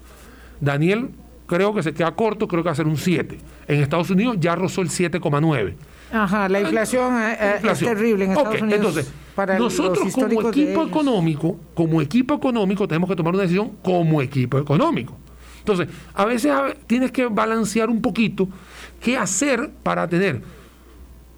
[0.59, 1.11] Daniel
[1.45, 3.37] creo que se queda corto, creo que va a ser un 7.
[3.67, 5.75] En Estados Unidos ya rozó el 7,9.
[6.11, 7.91] Ajá, la inflación, eh, eh, Inflación.
[7.91, 8.79] es terrible en Estados Ok, Unidos.
[8.79, 14.19] Entonces, para nosotros como equipo económico, como equipo económico, tenemos que tomar una decisión como
[14.23, 15.15] equipo económico.
[15.59, 16.51] Entonces, a veces
[16.87, 18.49] tienes que balancear un poquito
[18.99, 20.41] qué hacer para tener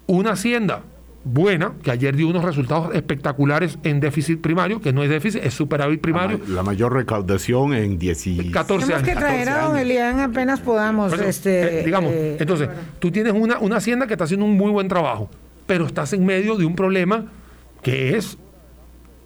[0.06, 0.80] una hacienda
[1.24, 5.54] buena, que ayer dio unos resultados espectaculares en déficit primario, que no es déficit, es
[5.54, 9.02] superávit La, primario, ma- la mayor recaudación en 10 14 Tenemos años.
[9.08, 9.80] que traer a don 14 años.
[9.82, 11.08] Elian apenas podamos.
[11.10, 14.56] Bueno, este, eh, digamos, eh, entonces, tú tienes una, una hacienda que está haciendo un
[14.56, 15.30] muy buen trabajo,
[15.66, 17.24] pero estás en medio de un problema
[17.82, 18.36] que es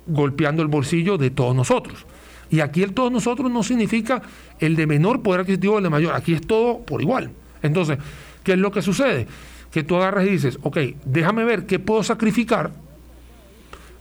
[0.07, 2.07] golpeando el bolsillo de todos nosotros.
[2.51, 4.23] Y aquí el todos nosotros no significa
[4.59, 7.31] el de menor poder adquisitivo o el de mayor, aquí es todo por igual.
[7.63, 7.99] Entonces,
[8.43, 9.27] ¿qué es lo que sucede?
[9.71, 12.71] Que tú agarras y dices, ok, déjame ver qué puedo sacrificar,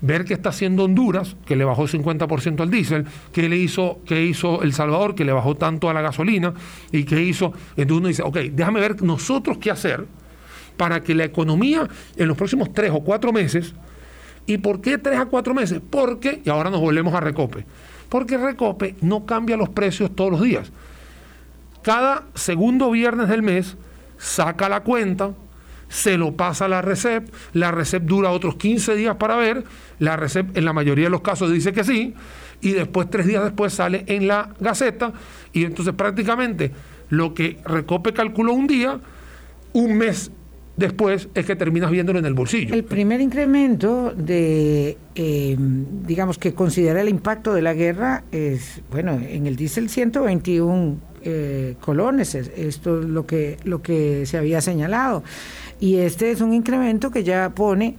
[0.01, 3.99] ver qué está haciendo Honduras, que le bajó el 50% al diésel, qué le hizo,
[4.05, 6.53] qué hizo El Salvador, que le bajó tanto a la gasolina,
[6.91, 7.53] y qué hizo.
[7.75, 10.05] Entonces uno dice, ok, déjame ver nosotros qué hacer
[10.77, 13.73] para que la economía en los próximos tres o cuatro meses
[14.47, 15.81] ¿Y por qué tres a cuatro meses?
[15.87, 17.65] Porque, y ahora nos volvemos a Recope,
[18.07, 20.71] porque Recope no cambia los precios todos los días.
[21.83, 23.75] Cada segundo viernes del mes
[24.17, 25.33] saca la cuenta,
[25.89, 29.63] se lo pasa a la RECEP, la RECEP dura otros 15 días para ver,
[29.99, 32.13] la RECEP en la mayoría de los casos dice que sí,
[32.61, 35.13] y después tres días después sale en la Gaceta,
[35.53, 36.71] y entonces prácticamente
[37.09, 38.99] lo que Recope calculó un día,
[39.73, 40.31] un mes
[40.75, 42.73] después es que terminas viéndolo en el bolsillo.
[42.73, 49.13] El primer incremento de, eh, digamos, que considera el impacto de la guerra es, bueno,
[49.13, 50.97] en el diésel 121
[51.29, 55.23] eh, colones, esto es lo que, lo que se había señalado.
[55.79, 57.97] Y este es un incremento que ya pone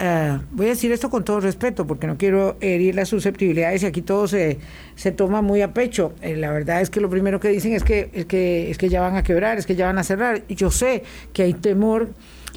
[0.00, 3.86] Uh, voy a decir esto con todo respeto porque no quiero herir las susceptibilidades y
[3.86, 4.58] aquí todo se,
[4.94, 6.12] se toma muy a pecho.
[6.22, 8.88] Eh, la verdad es que lo primero que dicen es que, es, que, es que
[8.88, 10.44] ya van a quebrar, es que ya van a cerrar.
[10.46, 11.02] Y yo sé
[11.32, 12.10] que hay temor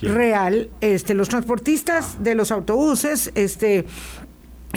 [0.04, 0.70] real.
[0.82, 3.86] Este, los transportistas de los autobuses este,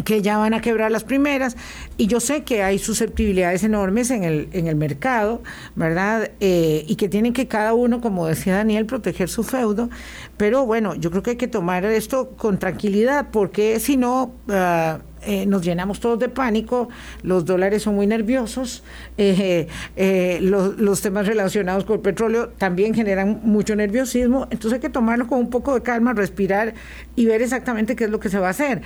[0.03, 1.57] que ya van a quebrar las primeras
[1.97, 5.43] y yo sé que hay susceptibilidades enormes en el, en el mercado,
[5.77, 6.33] ¿verdad?
[6.41, 9.91] Eh, y que tienen que cada uno, como decía Daniel, proteger su feudo,
[10.37, 14.33] pero bueno, yo creo que hay que tomar esto con tranquilidad porque si no...
[14.49, 16.89] Uh, eh, nos llenamos todos de pánico,
[17.23, 18.85] los dólares son muy nerviosos,
[19.17, 24.81] eh, eh, los, los, temas relacionados con el petróleo también generan mucho nerviosismo, entonces hay
[24.81, 26.75] que tomarlo con un poco de calma, respirar
[27.17, 28.83] y ver exactamente qué es lo que se va a hacer.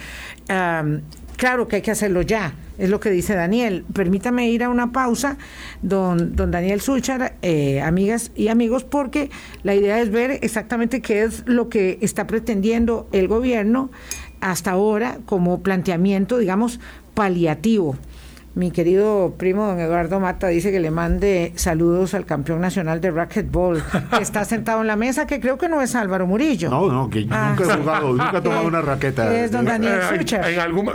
[1.36, 3.84] Claro que hay que hacerlo ya, es lo que dice Daniel.
[3.92, 5.38] Permítame ir a una pausa,
[5.82, 7.36] don, don Daniel Suchar,
[7.80, 9.30] amigas y amigos, porque
[9.62, 13.92] la idea es ver exactamente qué es lo que está pretendiendo el gobierno
[14.40, 16.80] hasta ahora como planteamiento, digamos,
[17.14, 17.96] paliativo.
[18.54, 23.12] Mi querido primo don Eduardo Mata dice que le mande saludos al campeón nacional de
[23.12, 23.80] racquetball
[24.10, 26.68] que está sentado en la mesa, que creo que no es Álvaro Murillo.
[26.68, 27.50] No, no, que ah.
[27.50, 29.32] nunca he jugado, nunca he tomado una raqueta.
[29.32, 30.42] Es don Daniel Sucher.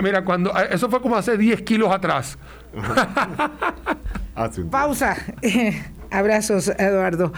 [0.01, 2.37] mira, cuando, eso fue como hace 10 kilos atrás.
[4.69, 5.15] Pausa.
[6.11, 7.31] abrazos, Eduardo.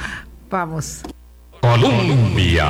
[0.49, 1.03] Vamos.
[1.61, 2.65] Colombia.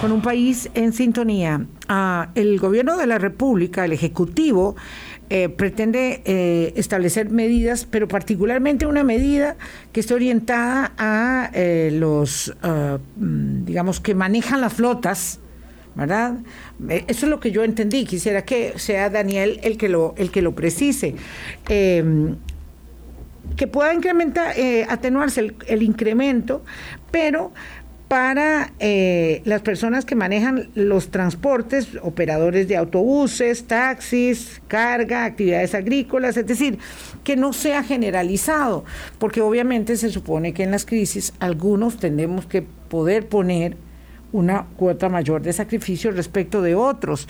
[0.00, 1.66] Con un país en sintonía.
[1.86, 4.74] Ah, el gobierno de la República, el Ejecutivo,
[5.32, 9.56] eh, pretende eh, establecer medidas, pero particularmente una medida
[9.92, 15.38] que esté orientada a eh, los, mm, digamos, que manejan las flotas,
[15.94, 16.38] ¿verdad?
[16.88, 18.06] Eso es lo que yo entendí.
[18.06, 21.14] Quisiera que sea Daniel el que lo, el que lo precise.
[21.68, 22.36] Em,
[23.54, 24.54] que pueda incrementar,
[24.88, 26.64] atenuarse el, el incremento,
[27.10, 27.52] pero
[28.10, 36.36] para eh, las personas que manejan los transportes, operadores de autobuses, taxis, carga, actividades agrícolas,
[36.36, 36.80] es decir,
[37.22, 38.84] que no sea generalizado,
[39.20, 43.76] porque obviamente se supone que en las crisis algunos tenemos que poder poner
[44.32, 47.28] una cuota mayor de sacrificio respecto de otros.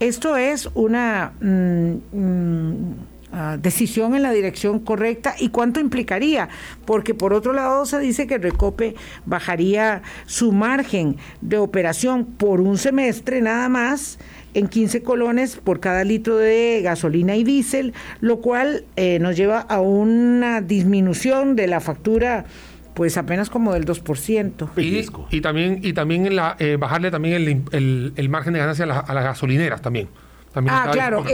[0.00, 1.32] Esto es una...
[1.40, 2.94] Mm, mm,
[3.32, 6.48] Ah, decisión en la dirección correcta y cuánto implicaría,
[6.84, 12.76] porque por otro lado se dice que Recope bajaría su margen de operación por un
[12.76, 14.18] semestre nada más
[14.52, 19.60] en 15 colones por cada litro de gasolina y diésel, lo cual eh, nos lleva
[19.60, 22.46] a una disminución de la factura
[22.94, 24.70] pues apenas como del 2%.
[24.76, 29.14] Y, y también, y también la, eh, bajarle también el, el, margen de ganancia a
[29.14, 30.08] las gasolineras también
[30.54, 31.24] ah, claro,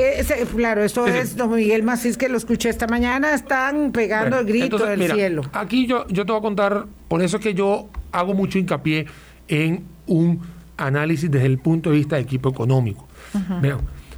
[0.54, 4.78] claro, esto es, don Miguel Macís, que lo escuché esta mañana, están pegando el grito
[4.78, 5.42] del cielo.
[5.52, 9.06] Aquí yo, yo te voy a contar, por eso es que yo hago mucho hincapié
[9.48, 10.40] en un
[10.76, 13.06] análisis desde el punto de vista de equipo económico.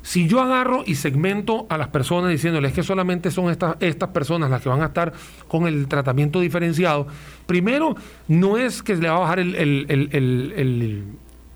[0.02, 4.50] si yo agarro y segmento a las personas diciéndoles que solamente son estas, estas personas
[4.50, 5.12] las que van a estar
[5.46, 7.06] con el tratamiento diferenciado,
[7.46, 7.94] primero
[8.26, 11.04] no es que le va a bajar el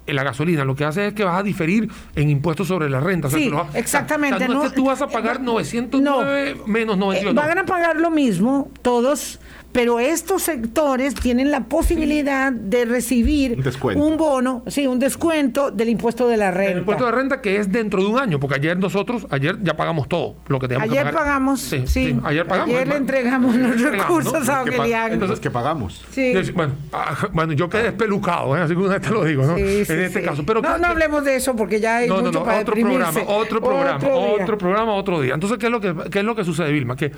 [0.06, 3.30] la gasolina, lo que hace es que vas a diferir en impuestos sobre la renta.
[3.30, 4.48] Sí, exactamente.
[4.48, 7.30] no, es que tú vas a pagar 909 menos 98.
[7.30, 9.38] Eh, van a pagar lo mismo todos
[9.72, 13.58] pero estos sectores tienen la posibilidad de recibir
[13.94, 16.72] un, bono, sí, un descuento del impuesto de la renta.
[16.72, 19.74] El impuesto de renta que es dentro de un año, porque ayer nosotros, ayer ya
[19.74, 21.24] pagamos todo lo que teníamos ayer que pagar.
[21.24, 22.74] Pagamos, sí, ayer pagamos.
[22.74, 25.12] Ayer le entregamos los recursos a Ogelian.
[25.12, 26.04] Entonces, que pagamos.
[26.10, 26.34] Sí.
[26.54, 28.60] Bueno, ah, bueno, yo quedé espelucado, ¿eh?
[28.60, 29.56] así que te lo digo, ¿no?
[29.56, 30.44] en este caso.
[30.44, 33.20] Pero no, no hablemos de eso porque ya hay no, mucho no, para otro programa,
[33.26, 35.34] otro programa, otro, programa, otro día.
[35.34, 36.96] Entonces, ¿qué es lo que, qué es lo que sucede, Vilma?
[36.96, 37.12] Que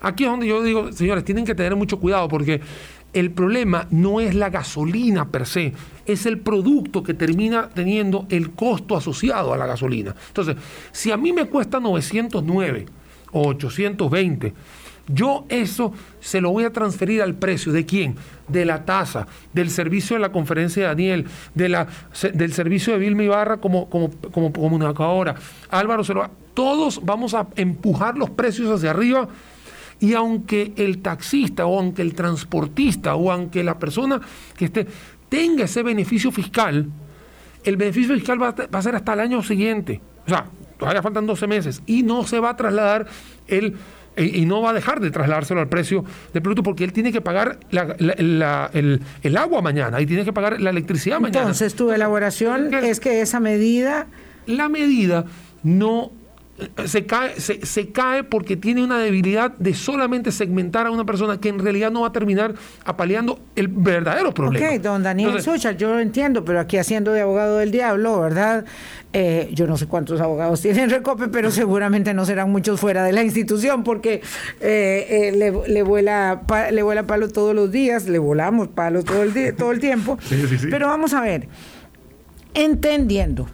[0.00, 2.60] aquí es donde yo digo, señores, tienen que tener mucho cuidado porque
[3.12, 5.72] el problema no es la gasolina per se,
[6.06, 10.14] es el producto que termina teniendo el costo asociado a la gasolina.
[10.28, 10.56] Entonces,
[10.92, 12.86] si a mí me cuesta 909
[13.32, 14.54] o 820
[15.08, 17.72] Yo eso se lo voy a transferir al precio.
[17.72, 18.14] ¿De quién?
[18.46, 21.88] De la tasa, del servicio de la conferencia de Daniel, de la,
[22.32, 25.34] del servicio de Vilma Ibarra como, como, como comunicadora.
[25.68, 26.30] Álvaro se lo.
[26.54, 29.28] Todos vamos a empujar los precios hacia arriba.
[30.00, 34.20] Y aunque el taxista o aunque el transportista o aunque la persona
[34.56, 34.86] que esté
[35.28, 36.86] tenga ese beneficio fiscal,
[37.64, 40.00] el beneficio fiscal va a, ser hasta el año siguiente.
[40.26, 40.46] O sea,
[40.78, 43.06] todavía faltan 12 meses y no se va a trasladar
[43.46, 43.76] el
[44.16, 47.20] y no va a dejar de trasladárselo al precio del producto porque él tiene que
[47.20, 51.40] pagar el, agua mañana y tiene que pagar la electricidad mañana.
[51.40, 54.06] Entonces, tu elaboración es que esa medida...
[54.46, 55.26] La medida
[55.62, 56.10] no
[56.86, 61.48] se cae, se, cae porque tiene una debilidad de solamente segmentar a una persona que
[61.48, 62.54] en realidad no va a terminar
[62.84, 64.66] apaleando el verdadero problema.
[64.66, 68.64] Ok, don Daniel Sucha, yo lo entiendo, pero aquí haciendo de abogado del diablo, ¿verdad?
[69.12, 73.12] Eh, yo no sé cuántos abogados tienen Recope, pero seguramente no serán muchos fuera de
[73.12, 74.22] la institución porque
[74.60, 79.56] eh, eh, le, vuela, le vuela palo todos los días, le volamos palo todo el,
[79.56, 80.16] todo el tiempo.
[80.70, 81.48] Pero vamos a ver,
[82.54, 83.48] entendiendo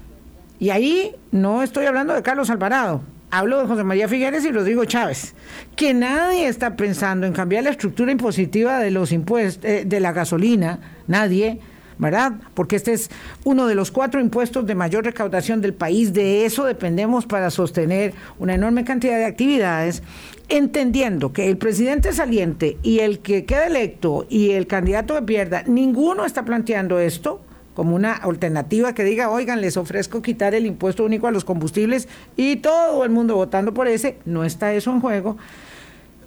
[0.58, 4.84] y ahí no estoy hablando de Carlos Alvarado, hablo de José María Figueres y Rodrigo
[4.84, 5.34] Chávez,
[5.74, 10.12] que nadie está pensando en cambiar la estructura impositiva de los impuestos eh, de la
[10.12, 11.60] gasolina, nadie,
[11.98, 12.32] ¿verdad?
[12.54, 13.10] Porque este es
[13.44, 18.14] uno de los cuatro impuestos de mayor recaudación del país, de eso dependemos para sostener
[18.38, 20.02] una enorme cantidad de actividades,
[20.48, 25.62] entendiendo que el presidente saliente y el que queda electo y el candidato que pierda,
[25.66, 27.45] ninguno está planteando esto
[27.76, 32.08] como una alternativa que diga, oigan, les ofrezco quitar el impuesto único a los combustibles
[32.34, 35.36] y todo el mundo votando por ese, no está eso en juego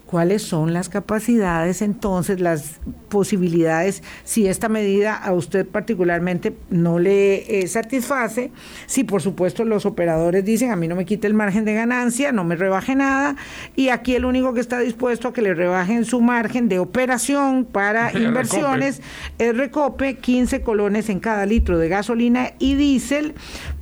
[0.10, 2.80] cuáles son las capacidades, entonces las
[3.10, 8.52] posibilidades, si esta medida a usted particularmente no le eh, satisface,
[8.88, 12.32] si por supuesto los operadores dicen a mí no me quite el margen de ganancia,
[12.32, 13.36] no me rebaje nada,
[13.76, 17.68] y aquí el único que está dispuesto a que le rebajen su margen de operación
[17.72, 19.04] para inversiones
[19.38, 23.36] es Recope, 15 colones en cada litro de gasolina y diésel,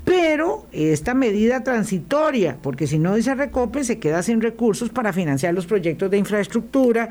[0.07, 5.53] pero esta medida transitoria, porque si no dice Recope, se queda sin recursos para financiar
[5.53, 7.09] los proyectos de infraestructura.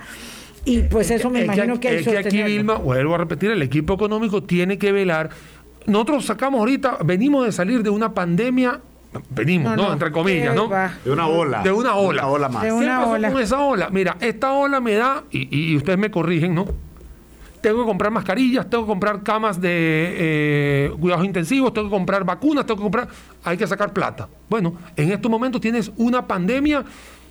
[0.65, 3.93] Y pues eso me imagino que, hay que aquí, Vilma, vuelvo a repetir, el equipo
[3.93, 5.29] económico tiene que velar.
[5.85, 8.81] Nosotros sacamos ahorita, venimos de salir de una pandemia
[9.29, 9.93] venimos, ¿no?
[9.93, 10.71] Entre comillas, ¿no?
[11.05, 11.63] De una ola.
[11.63, 12.23] De una ola.
[12.23, 12.63] Una ola más.
[12.63, 13.31] De una ¿Qué ola.
[13.31, 13.91] con esa ola?
[13.91, 16.67] Mira, esta ola me da, y, y, ustedes me corrigen, ¿no?
[17.67, 22.23] Tengo que comprar mascarillas, tengo que comprar camas de eh, cuidados intensivos, tengo que comprar
[22.23, 23.09] vacunas, tengo que comprar...
[23.43, 24.29] Hay que sacar plata.
[24.49, 26.85] Bueno, en estos momentos tienes una pandemia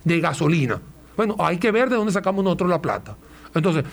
[0.04, 0.78] de gasolina.
[1.16, 3.16] Bueno, hay que ver de dónde sacamos nosotros la plata.
[3.54, 3.86] Entonces,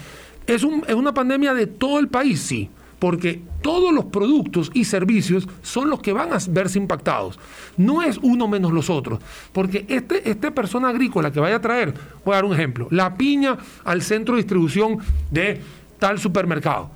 [0.46, 2.42] ¿es, un, ¿es una pandemia de todo el país?
[2.42, 2.70] Sí
[3.00, 7.38] porque todos los productos y servicios son los que van a verse impactados.
[7.76, 9.20] No es uno menos los otros,
[9.52, 13.16] porque este, esta persona agrícola que vaya a traer, voy a dar un ejemplo, la
[13.16, 15.00] piña al centro de distribución
[15.32, 15.60] de
[16.04, 16.90] tal supermercado.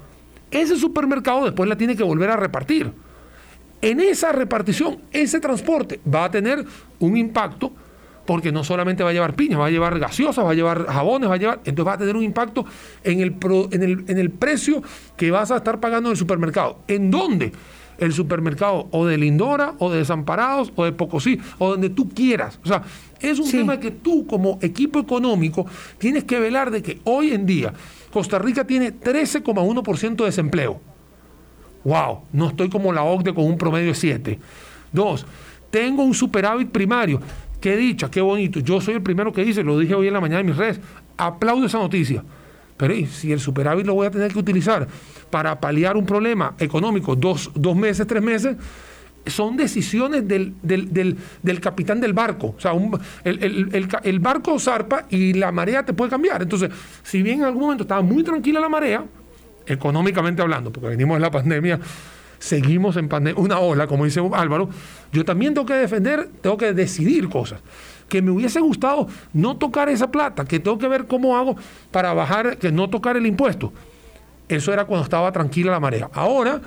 [0.51, 2.91] Ese supermercado después la tiene que volver a repartir.
[3.81, 6.65] En esa repartición, ese transporte va a tener
[6.99, 7.71] un impacto
[8.25, 11.29] porque no solamente va a llevar piña, va a llevar gaseosas, va a llevar jabones,
[11.29, 12.65] va a llevar, entonces va a tener un impacto
[13.01, 13.37] en el,
[13.71, 14.83] en el, en el precio
[15.15, 16.79] que vas a estar pagando en el supermercado.
[16.89, 17.53] ¿En dónde?
[17.99, 22.59] El supermercado o de Lindora, o de Desamparados, o de Pocosí, o donde tú quieras.
[22.61, 22.83] O sea,
[23.21, 25.65] es un tema que tú como equipo económico
[25.97, 27.73] tienes que velar de que hoy en día
[28.11, 30.79] Costa Rica tiene 13,1% de desempleo.
[31.83, 32.21] ¡Wow!
[32.33, 34.39] No estoy como la OCDE con un promedio de 7.
[34.91, 35.25] Dos,
[35.69, 37.21] tengo un superávit primario.
[37.61, 38.59] Qué dicha, qué bonito.
[38.59, 40.79] Yo soy el primero que dice, lo dije hoy en la mañana en mis redes.
[41.17, 42.23] Aplaudo esa noticia.
[42.77, 44.87] Pero si el superávit lo voy a tener que utilizar
[45.31, 48.55] para paliar un problema económico dos, dos meses, tres meses,
[49.29, 52.55] son decisiones del, del, capitán del barco.
[52.57, 52.73] O sea,
[53.23, 56.41] el, barco zarpa y la marea te puede cambiar.
[56.41, 56.69] Entonces,
[57.03, 59.05] si bien en algún momento estaba muy tranquila la marea,
[59.65, 61.79] económicamente hablando, porque venimos de la pandemia,
[62.39, 64.69] seguimos en pandemia, una ola, como dice Álvaro,
[65.11, 67.59] yo también tengo que defender, tengo que decidir cosas.
[68.07, 71.57] Que me hubiese gustado no tocar esa plata, que tengo que ver cómo hago
[71.91, 73.73] para bajar, que no tocar el impuesto.
[74.47, 76.09] Eso era cuando estaba tranquila la marea.
[76.13, 76.61] Ahora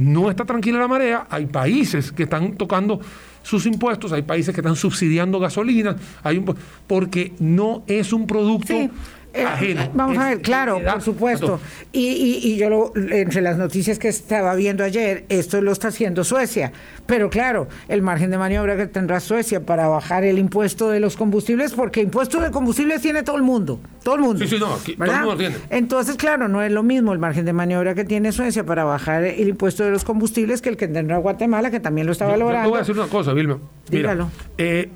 [0.00, 3.00] no está tranquila la marea, hay países que están tocando
[3.42, 8.74] sus impuestos, hay países que están subsidiando gasolina, hay un, porque no es un producto
[9.32, 11.60] eh, vamos a ver, claro, por supuesto.
[11.92, 16.24] Y, y, yo, lo, entre las noticias que estaba viendo ayer, esto lo está haciendo
[16.24, 16.72] Suecia.
[17.06, 21.16] Pero claro, el margen de maniobra que tendrá Suecia para bajar el impuesto de los
[21.16, 23.80] combustibles, porque impuesto de combustibles tiene todo el mundo.
[24.02, 24.44] Todo el mundo.
[24.44, 25.56] Sí, sí, no, todo el mundo tiene.
[25.70, 29.24] Entonces, claro, no es lo mismo el margen de maniobra que tiene Suecia para bajar
[29.24, 32.64] el impuesto de los combustibles que el que tendrá Guatemala, que también lo está valorando.
[32.64, 33.58] Yo, voy a decir una cosa, Vilma.
[33.90, 34.30] Dígalo.
[34.58, 34.88] Eh,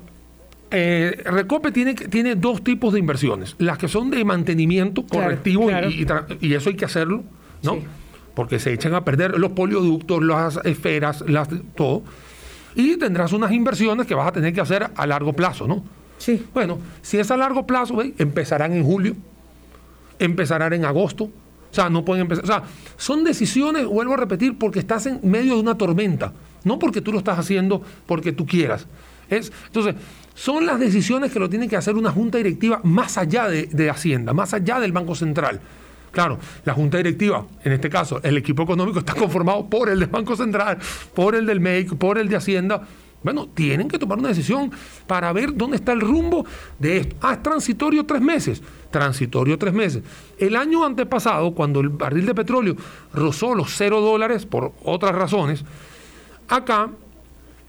[0.77, 3.55] eh, Recope tiene, tiene dos tipos de inversiones.
[3.59, 5.89] Las que son de mantenimiento correctivo y- claro.
[5.89, 7.23] Y, tra- y eso hay que hacerlo,
[7.63, 7.75] ¿no?
[7.75, 7.79] Sí.
[8.33, 12.03] Porque se echan a perder los polioductos, las esferas, las, todo.
[12.75, 15.83] Y tendrás unas inversiones que vas a tener que hacer a largo plazo, ¿no?
[16.17, 16.45] Sí.
[16.53, 18.13] Bueno, si es a largo plazo, ¿ve?
[18.17, 19.15] empezarán en julio,
[20.19, 21.25] empezarán en agosto.
[21.25, 22.43] O sea, no pueden empezar.
[22.43, 22.63] O sea,
[22.97, 26.33] son decisiones, vuelvo a repetir, porque estás en medio de una tormenta.
[26.63, 28.87] No porque tú lo estás haciendo porque tú quieras.
[29.29, 29.95] Es, entonces,
[30.33, 33.89] son las decisiones que lo tiene que hacer una junta directiva más allá de, de
[33.89, 35.61] Hacienda, más allá del Banco Central.
[36.15, 40.07] Claro, la junta directiva, en este caso, el equipo económico está conformado por el del
[40.07, 40.77] Banco Central,
[41.13, 42.81] por el del MEIC, por el de Hacienda.
[43.21, 44.71] Bueno, tienen que tomar una decisión
[45.07, 46.45] para ver dónde está el rumbo
[46.79, 47.15] de esto.
[47.21, 48.61] Ah, es transitorio tres meses.
[48.91, 50.03] Transitorio tres meses.
[50.37, 52.75] El año antepasado, cuando el barril de petróleo
[53.13, 55.65] rozó los cero dólares por otras razones,
[56.47, 56.91] acá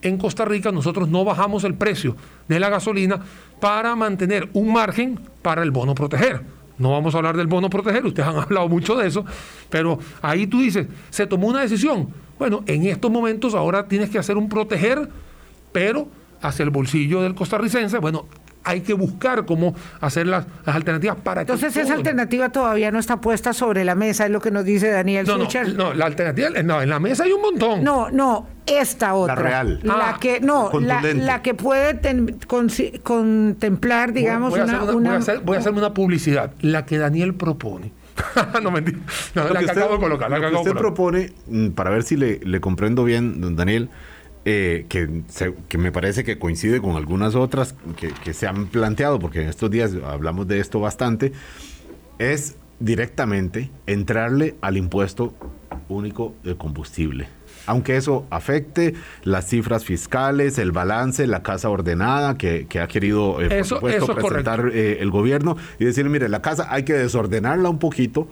[0.03, 2.17] en Costa Rica nosotros no bajamos el precio
[2.49, 3.21] de la gasolina
[3.61, 6.43] para mantener un margen para el bono proteger.
[6.79, 9.25] No vamos a hablar del bono proteger, ustedes han hablado mucho de eso,
[9.71, 12.09] pero ahí tú dices, se tomó una decisión.
[12.39, 15.09] Bueno, en estos momentos ahora tienes que hacer un proteger,
[15.73, 16.09] pero
[16.43, 18.27] hacia el bolsillo del costarricense, bueno,
[18.67, 22.91] hay que buscar cómo hacer las, las alternativas para que Entonces esa todo- alternativa todavía
[22.91, 25.75] no está puesta sobre la mesa, es lo que nos dice Daniel No, no, Sucher.
[25.75, 27.83] no, la alternativa, no, en la mesa hay un montón.
[27.85, 29.37] No, no, esta otra.
[29.37, 29.81] real.
[29.85, 32.37] La Ah, que, no, la, la que puede ten-
[33.03, 36.51] contemplar, digamos, voy, una, hacer una- una- voy a hacer- voy a hacerme una publicidad.
[36.61, 37.93] La que Daniel propone.
[38.63, 38.99] no, mentira.
[39.35, 40.31] No, Lo la que, usted- acabo de colocar.
[40.31, 40.83] La lo que que usted colocar.
[40.95, 43.91] propone, mm, para ver si le, le comprendo bien, don Daniel,
[44.47, 48.67] eh, que, se- que me parece que coincide con algunas otras que, que se han
[48.69, 51.33] planteado, porque en estos días hablamos de esto bastante,
[52.19, 55.35] es directamente entrarle al impuesto
[55.89, 57.29] único de combustible.
[57.67, 58.95] Aunque eso afecte
[59.25, 64.07] las cifras fiscales, el balance, la casa ordenada que, que ha querido, eh, por supuesto,
[64.29, 68.29] presentar eh, el gobierno y decir, mire, la casa hay que desordenarla un poquito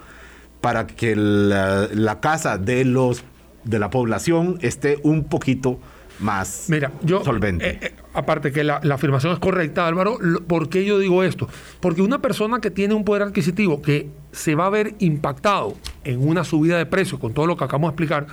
[0.61, 3.25] para que la, la casa de los
[3.65, 5.81] de la población esté un poquito
[6.21, 7.25] más Mira, yo.
[7.25, 7.69] solvente.
[7.69, 10.19] eh, eh, aparte que la, la afirmación es correcta, Álvaro.
[10.47, 11.49] ¿Por qué yo digo esto?
[11.81, 16.27] Porque una persona que tiene un poder adquisitivo que se va a ver impactado en
[16.27, 18.27] una subida de precios, con todo lo que acabamos de explicar,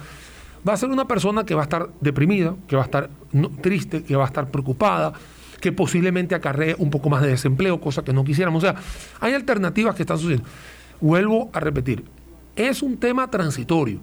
[0.68, 3.50] va a ser una persona que va a estar deprimida, que va a estar no-
[3.50, 5.14] triste, que va a estar preocupada,
[5.60, 8.64] que posiblemente acarree un poco más de desempleo, cosa que no quisiéramos.
[8.64, 8.76] O sea,
[9.20, 10.48] hay alternativas que están sucediendo.
[11.00, 12.04] Vuelvo a repetir,
[12.56, 14.00] es un tema transitorio.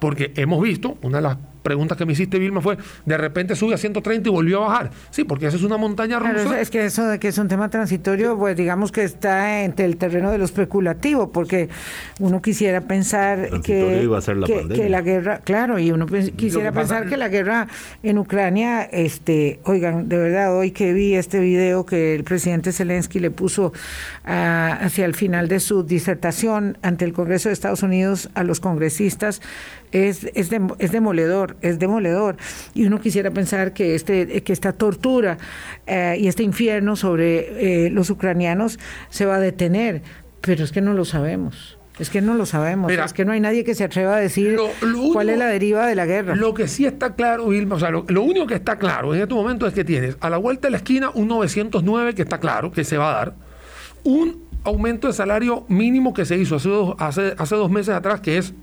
[0.00, 3.74] Porque hemos visto, una de las preguntas que me hiciste, Vilma, fue, de repente sube
[3.74, 4.90] a 130 y volvió a bajar.
[5.10, 6.60] Sí, porque esa es una montaña rusa.
[6.60, 9.96] es que eso de que es un tema transitorio, pues digamos que está entre el
[9.96, 11.68] terreno de lo especulativo, porque
[12.20, 16.06] uno quisiera pensar Transitorio que, iba a ser la que- la guerra, claro, y uno
[16.06, 17.68] quisiera que pasa- pensar que la guerra
[18.02, 23.20] en Ucrania, este, oigan, de verdad, hoy que vi este video que el presidente Zelensky
[23.20, 23.72] le puso
[24.24, 28.60] ah, hacia el final de su disertación ante el Congreso de Estados Unidos a los
[28.60, 29.40] congresistas,
[29.92, 32.36] es, es, es demoledor, es demoledor.
[32.74, 35.38] Y uno quisiera pensar que, este, que esta tortura
[35.86, 38.78] eh, y este infierno sobre eh, los ucranianos
[39.10, 40.02] se va a detener,
[40.40, 41.78] pero es que no lo sabemos.
[41.98, 42.90] Es que no lo sabemos.
[42.90, 45.28] Mira, es que no hay nadie que se atreva a decir Lo- lo único- cuál
[45.28, 46.34] es la deriva de la guerra.
[46.34, 49.20] Lo que sí está claro, Vilma, o sea, lo, lo único que está claro en
[49.20, 52.38] este momento es que tienes a la vuelta de la esquina un 909 que está
[52.40, 53.34] claro que se va a dar,
[54.04, 58.20] un aumento de salario mínimo que se hizo hace dos, hace, hace dos meses atrás
[58.20, 58.54] que es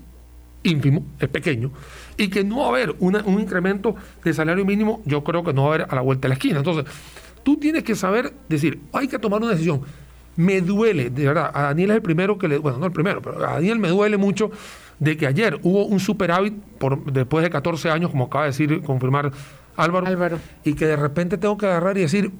[0.62, 1.70] ínfimo, es pequeño,
[2.16, 5.52] y que no va a haber una- un incremento de salario mínimo, yo creo que
[5.52, 6.58] no va a haber a la vuelta de la esquina.
[6.58, 6.84] Entonces,
[7.42, 9.80] tú tienes que saber decir, hay que tomar una decisión.
[10.36, 13.20] Me duele, de verdad, a Daniel es el primero que le, bueno, no el primero,
[13.22, 14.50] pero a Daniel me duele mucho
[14.98, 18.82] de que ayer hubo un superávit por, después de 14 años, como acaba de decir,
[18.82, 19.32] confirmar
[19.76, 20.38] Álvaro, Álvaro.
[20.64, 22.30] y que de repente tengo que agarrar y decir,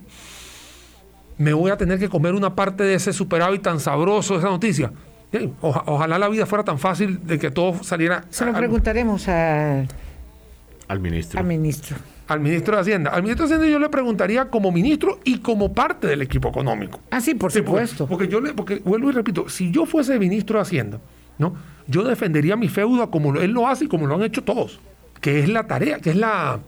[1.39, 4.93] me voy a tener que comer una parte de ese superávit tan sabroso, esa noticia.
[5.61, 9.85] Oja- ojalá la vida fuera tan fácil de que todo saliera Se lo preguntaremos a-
[10.89, 11.39] al ministro.
[11.39, 11.97] al ministro.
[12.27, 13.11] al ministro de Hacienda.
[13.11, 17.01] Al ministro de Hacienda yo le preguntaría como ministro y como parte del equipo económico.
[17.11, 18.07] Ah, sí, por Sí, supuesto.
[18.07, 21.01] Porque, yo le, porque vuelvo y repito, si yo fuese ministro de Hacienda,
[21.39, 21.55] ¿no?
[21.89, 24.79] Yo defendería mi feudo como lo- él lo hace y como lo han hecho todos.
[25.21, 26.61] Que es la tarea, que es la.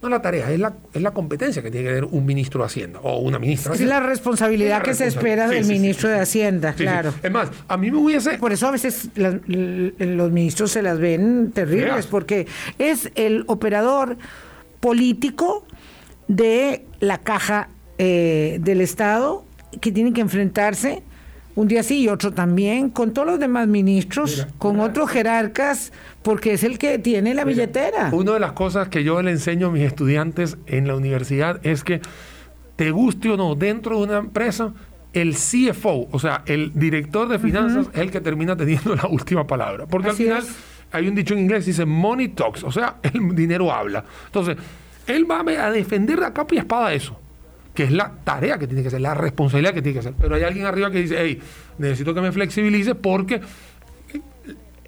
[0.00, 2.66] No la tarea, es la, es la competencia que tiene que tener un ministro de
[2.66, 3.72] Hacienda o una ministra.
[3.72, 6.20] de Es la responsabilidad Es la que se espera Sí, del sí, ministro sí, de.
[6.20, 7.12] Hacienda, claro.
[7.20, 8.38] Es más, a mí me hubiese.
[8.38, 12.46] Por eso a veces las- los ministros se las ven terribles, porque
[12.78, 14.16] es el operador
[14.80, 15.66] político
[16.28, 17.68] de la caja
[17.98, 19.44] eh, del Estado
[19.80, 21.02] que tiene que enfrentarse
[21.58, 25.92] un día sí y otro también con todos los demás ministros, Mira, con otros jerarcas,
[26.22, 28.10] porque es el que tiene la billetera.
[28.12, 31.82] Una de las cosas que yo le enseño a mis estudiantes en la universidad es
[31.82, 32.00] que
[32.76, 34.72] te guste o no, dentro de una empresa,
[35.12, 39.44] el CFO, o sea, el director de finanzas, es el que termina teniendo la última
[39.44, 39.86] palabra.
[39.86, 40.56] Porque Así al final es.
[40.92, 44.04] hay un dicho en inglés, dice money talks, o sea, el dinero habla.
[44.26, 44.56] Entonces,
[45.08, 47.18] él va a defender a capa y espada eso,
[47.78, 50.14] que es la tarea que tiene que hacer, la responsabilidad que tiene que hacer.
[50.20, 51.40] Pero hay alguien arriba que dice, hey,
[51.78, 53.40] necesito que me flexibilice porque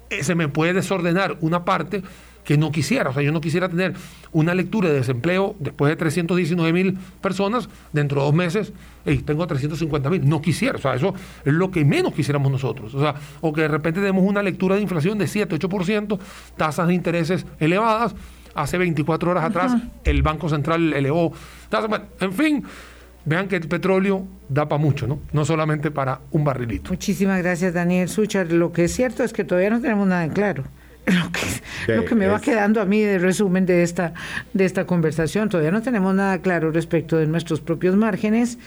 [0.09, 2.03] eh, se me puede desordenar una parte
[2.43, 3.11] que no quisiera.
[3.11, 3.93] O sea, yo no quisiera tener
[4.33, 8.73] una lectura de desempleo después de 319 mil personas, dentro de dos meses,
[9.05, 10.27] hey, tengo 350 mil.
[10.27, 10.77] No quisiera.
[10.77, 11.13] O sea, eso
[11.45, 12.93] es lo que menos quisiéramos nosotros.
[12.93, 16.19] O sea, o que de repente tenemos una lectura de inflación de 7, 8%,
[16.57, 18.15] tasas de intereses elevadas.
[18.55, 19.73] Hace 24 horas atrás
[20.03, 21.33] el Banco Central elevó
[22.19, 22.63] en fin,
[23.25, 25.19] vean que el petróleo da para mucho, ¿no?
[25.31, 26.89] No solamente para un barrilito.
[26.91, 28.51] Muchísimas gracias, Daniel Suchar.
[28.51, 30.63] Lo que es cierto es que todavía no tenemos nada en claro.
[31.07, 34.13] Lo que, lo que me va es- quedando a mí de resumen de esta,
[34.53, 38.59] de esta conversación, todavía no tenemos nada claro respecto de nuestros propios márgenes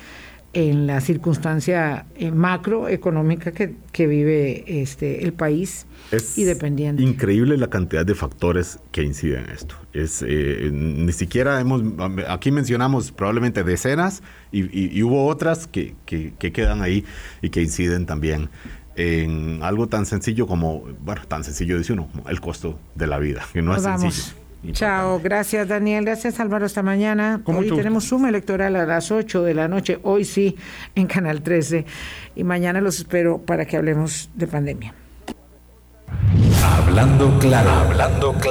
[0.54, 7.02] en la circunstancia eh, macroeconómica que, que vive este el país Es y dependiente.
[7.02, 9.74] increíble la cantidad de factores que inciden en esto.
[9.92, 11.82] Es, eh, ni siquiera hemos,
[12.28, 17.04] aquí mencionamos probablemente decenas y, y- y hubo otras que, que- que quedan ahí
[17.42, 18.48] y que inciden también
[18.96, 23.42] en algo tan sencillo como, bueno, tan sencillo dice uno, el costo de la vida,
[23.52, 24.14] que no Nos es vamos.
[24.14, 24.43] sencillo.
[24.72, 27.40] Chao, gracias Daniel, gracias Álvaro, hasta mañana.
[27.44, 30.56] Con Hoy tenemos suma electoral a las 8 de la noche, hoy sí,
[30.94, 31.84] en Canal 13.
[32.36, 34.94] Y mañana los espero para que hablemos de pandemia.
[36.62, 38.50] Hablando claro, hablando claro.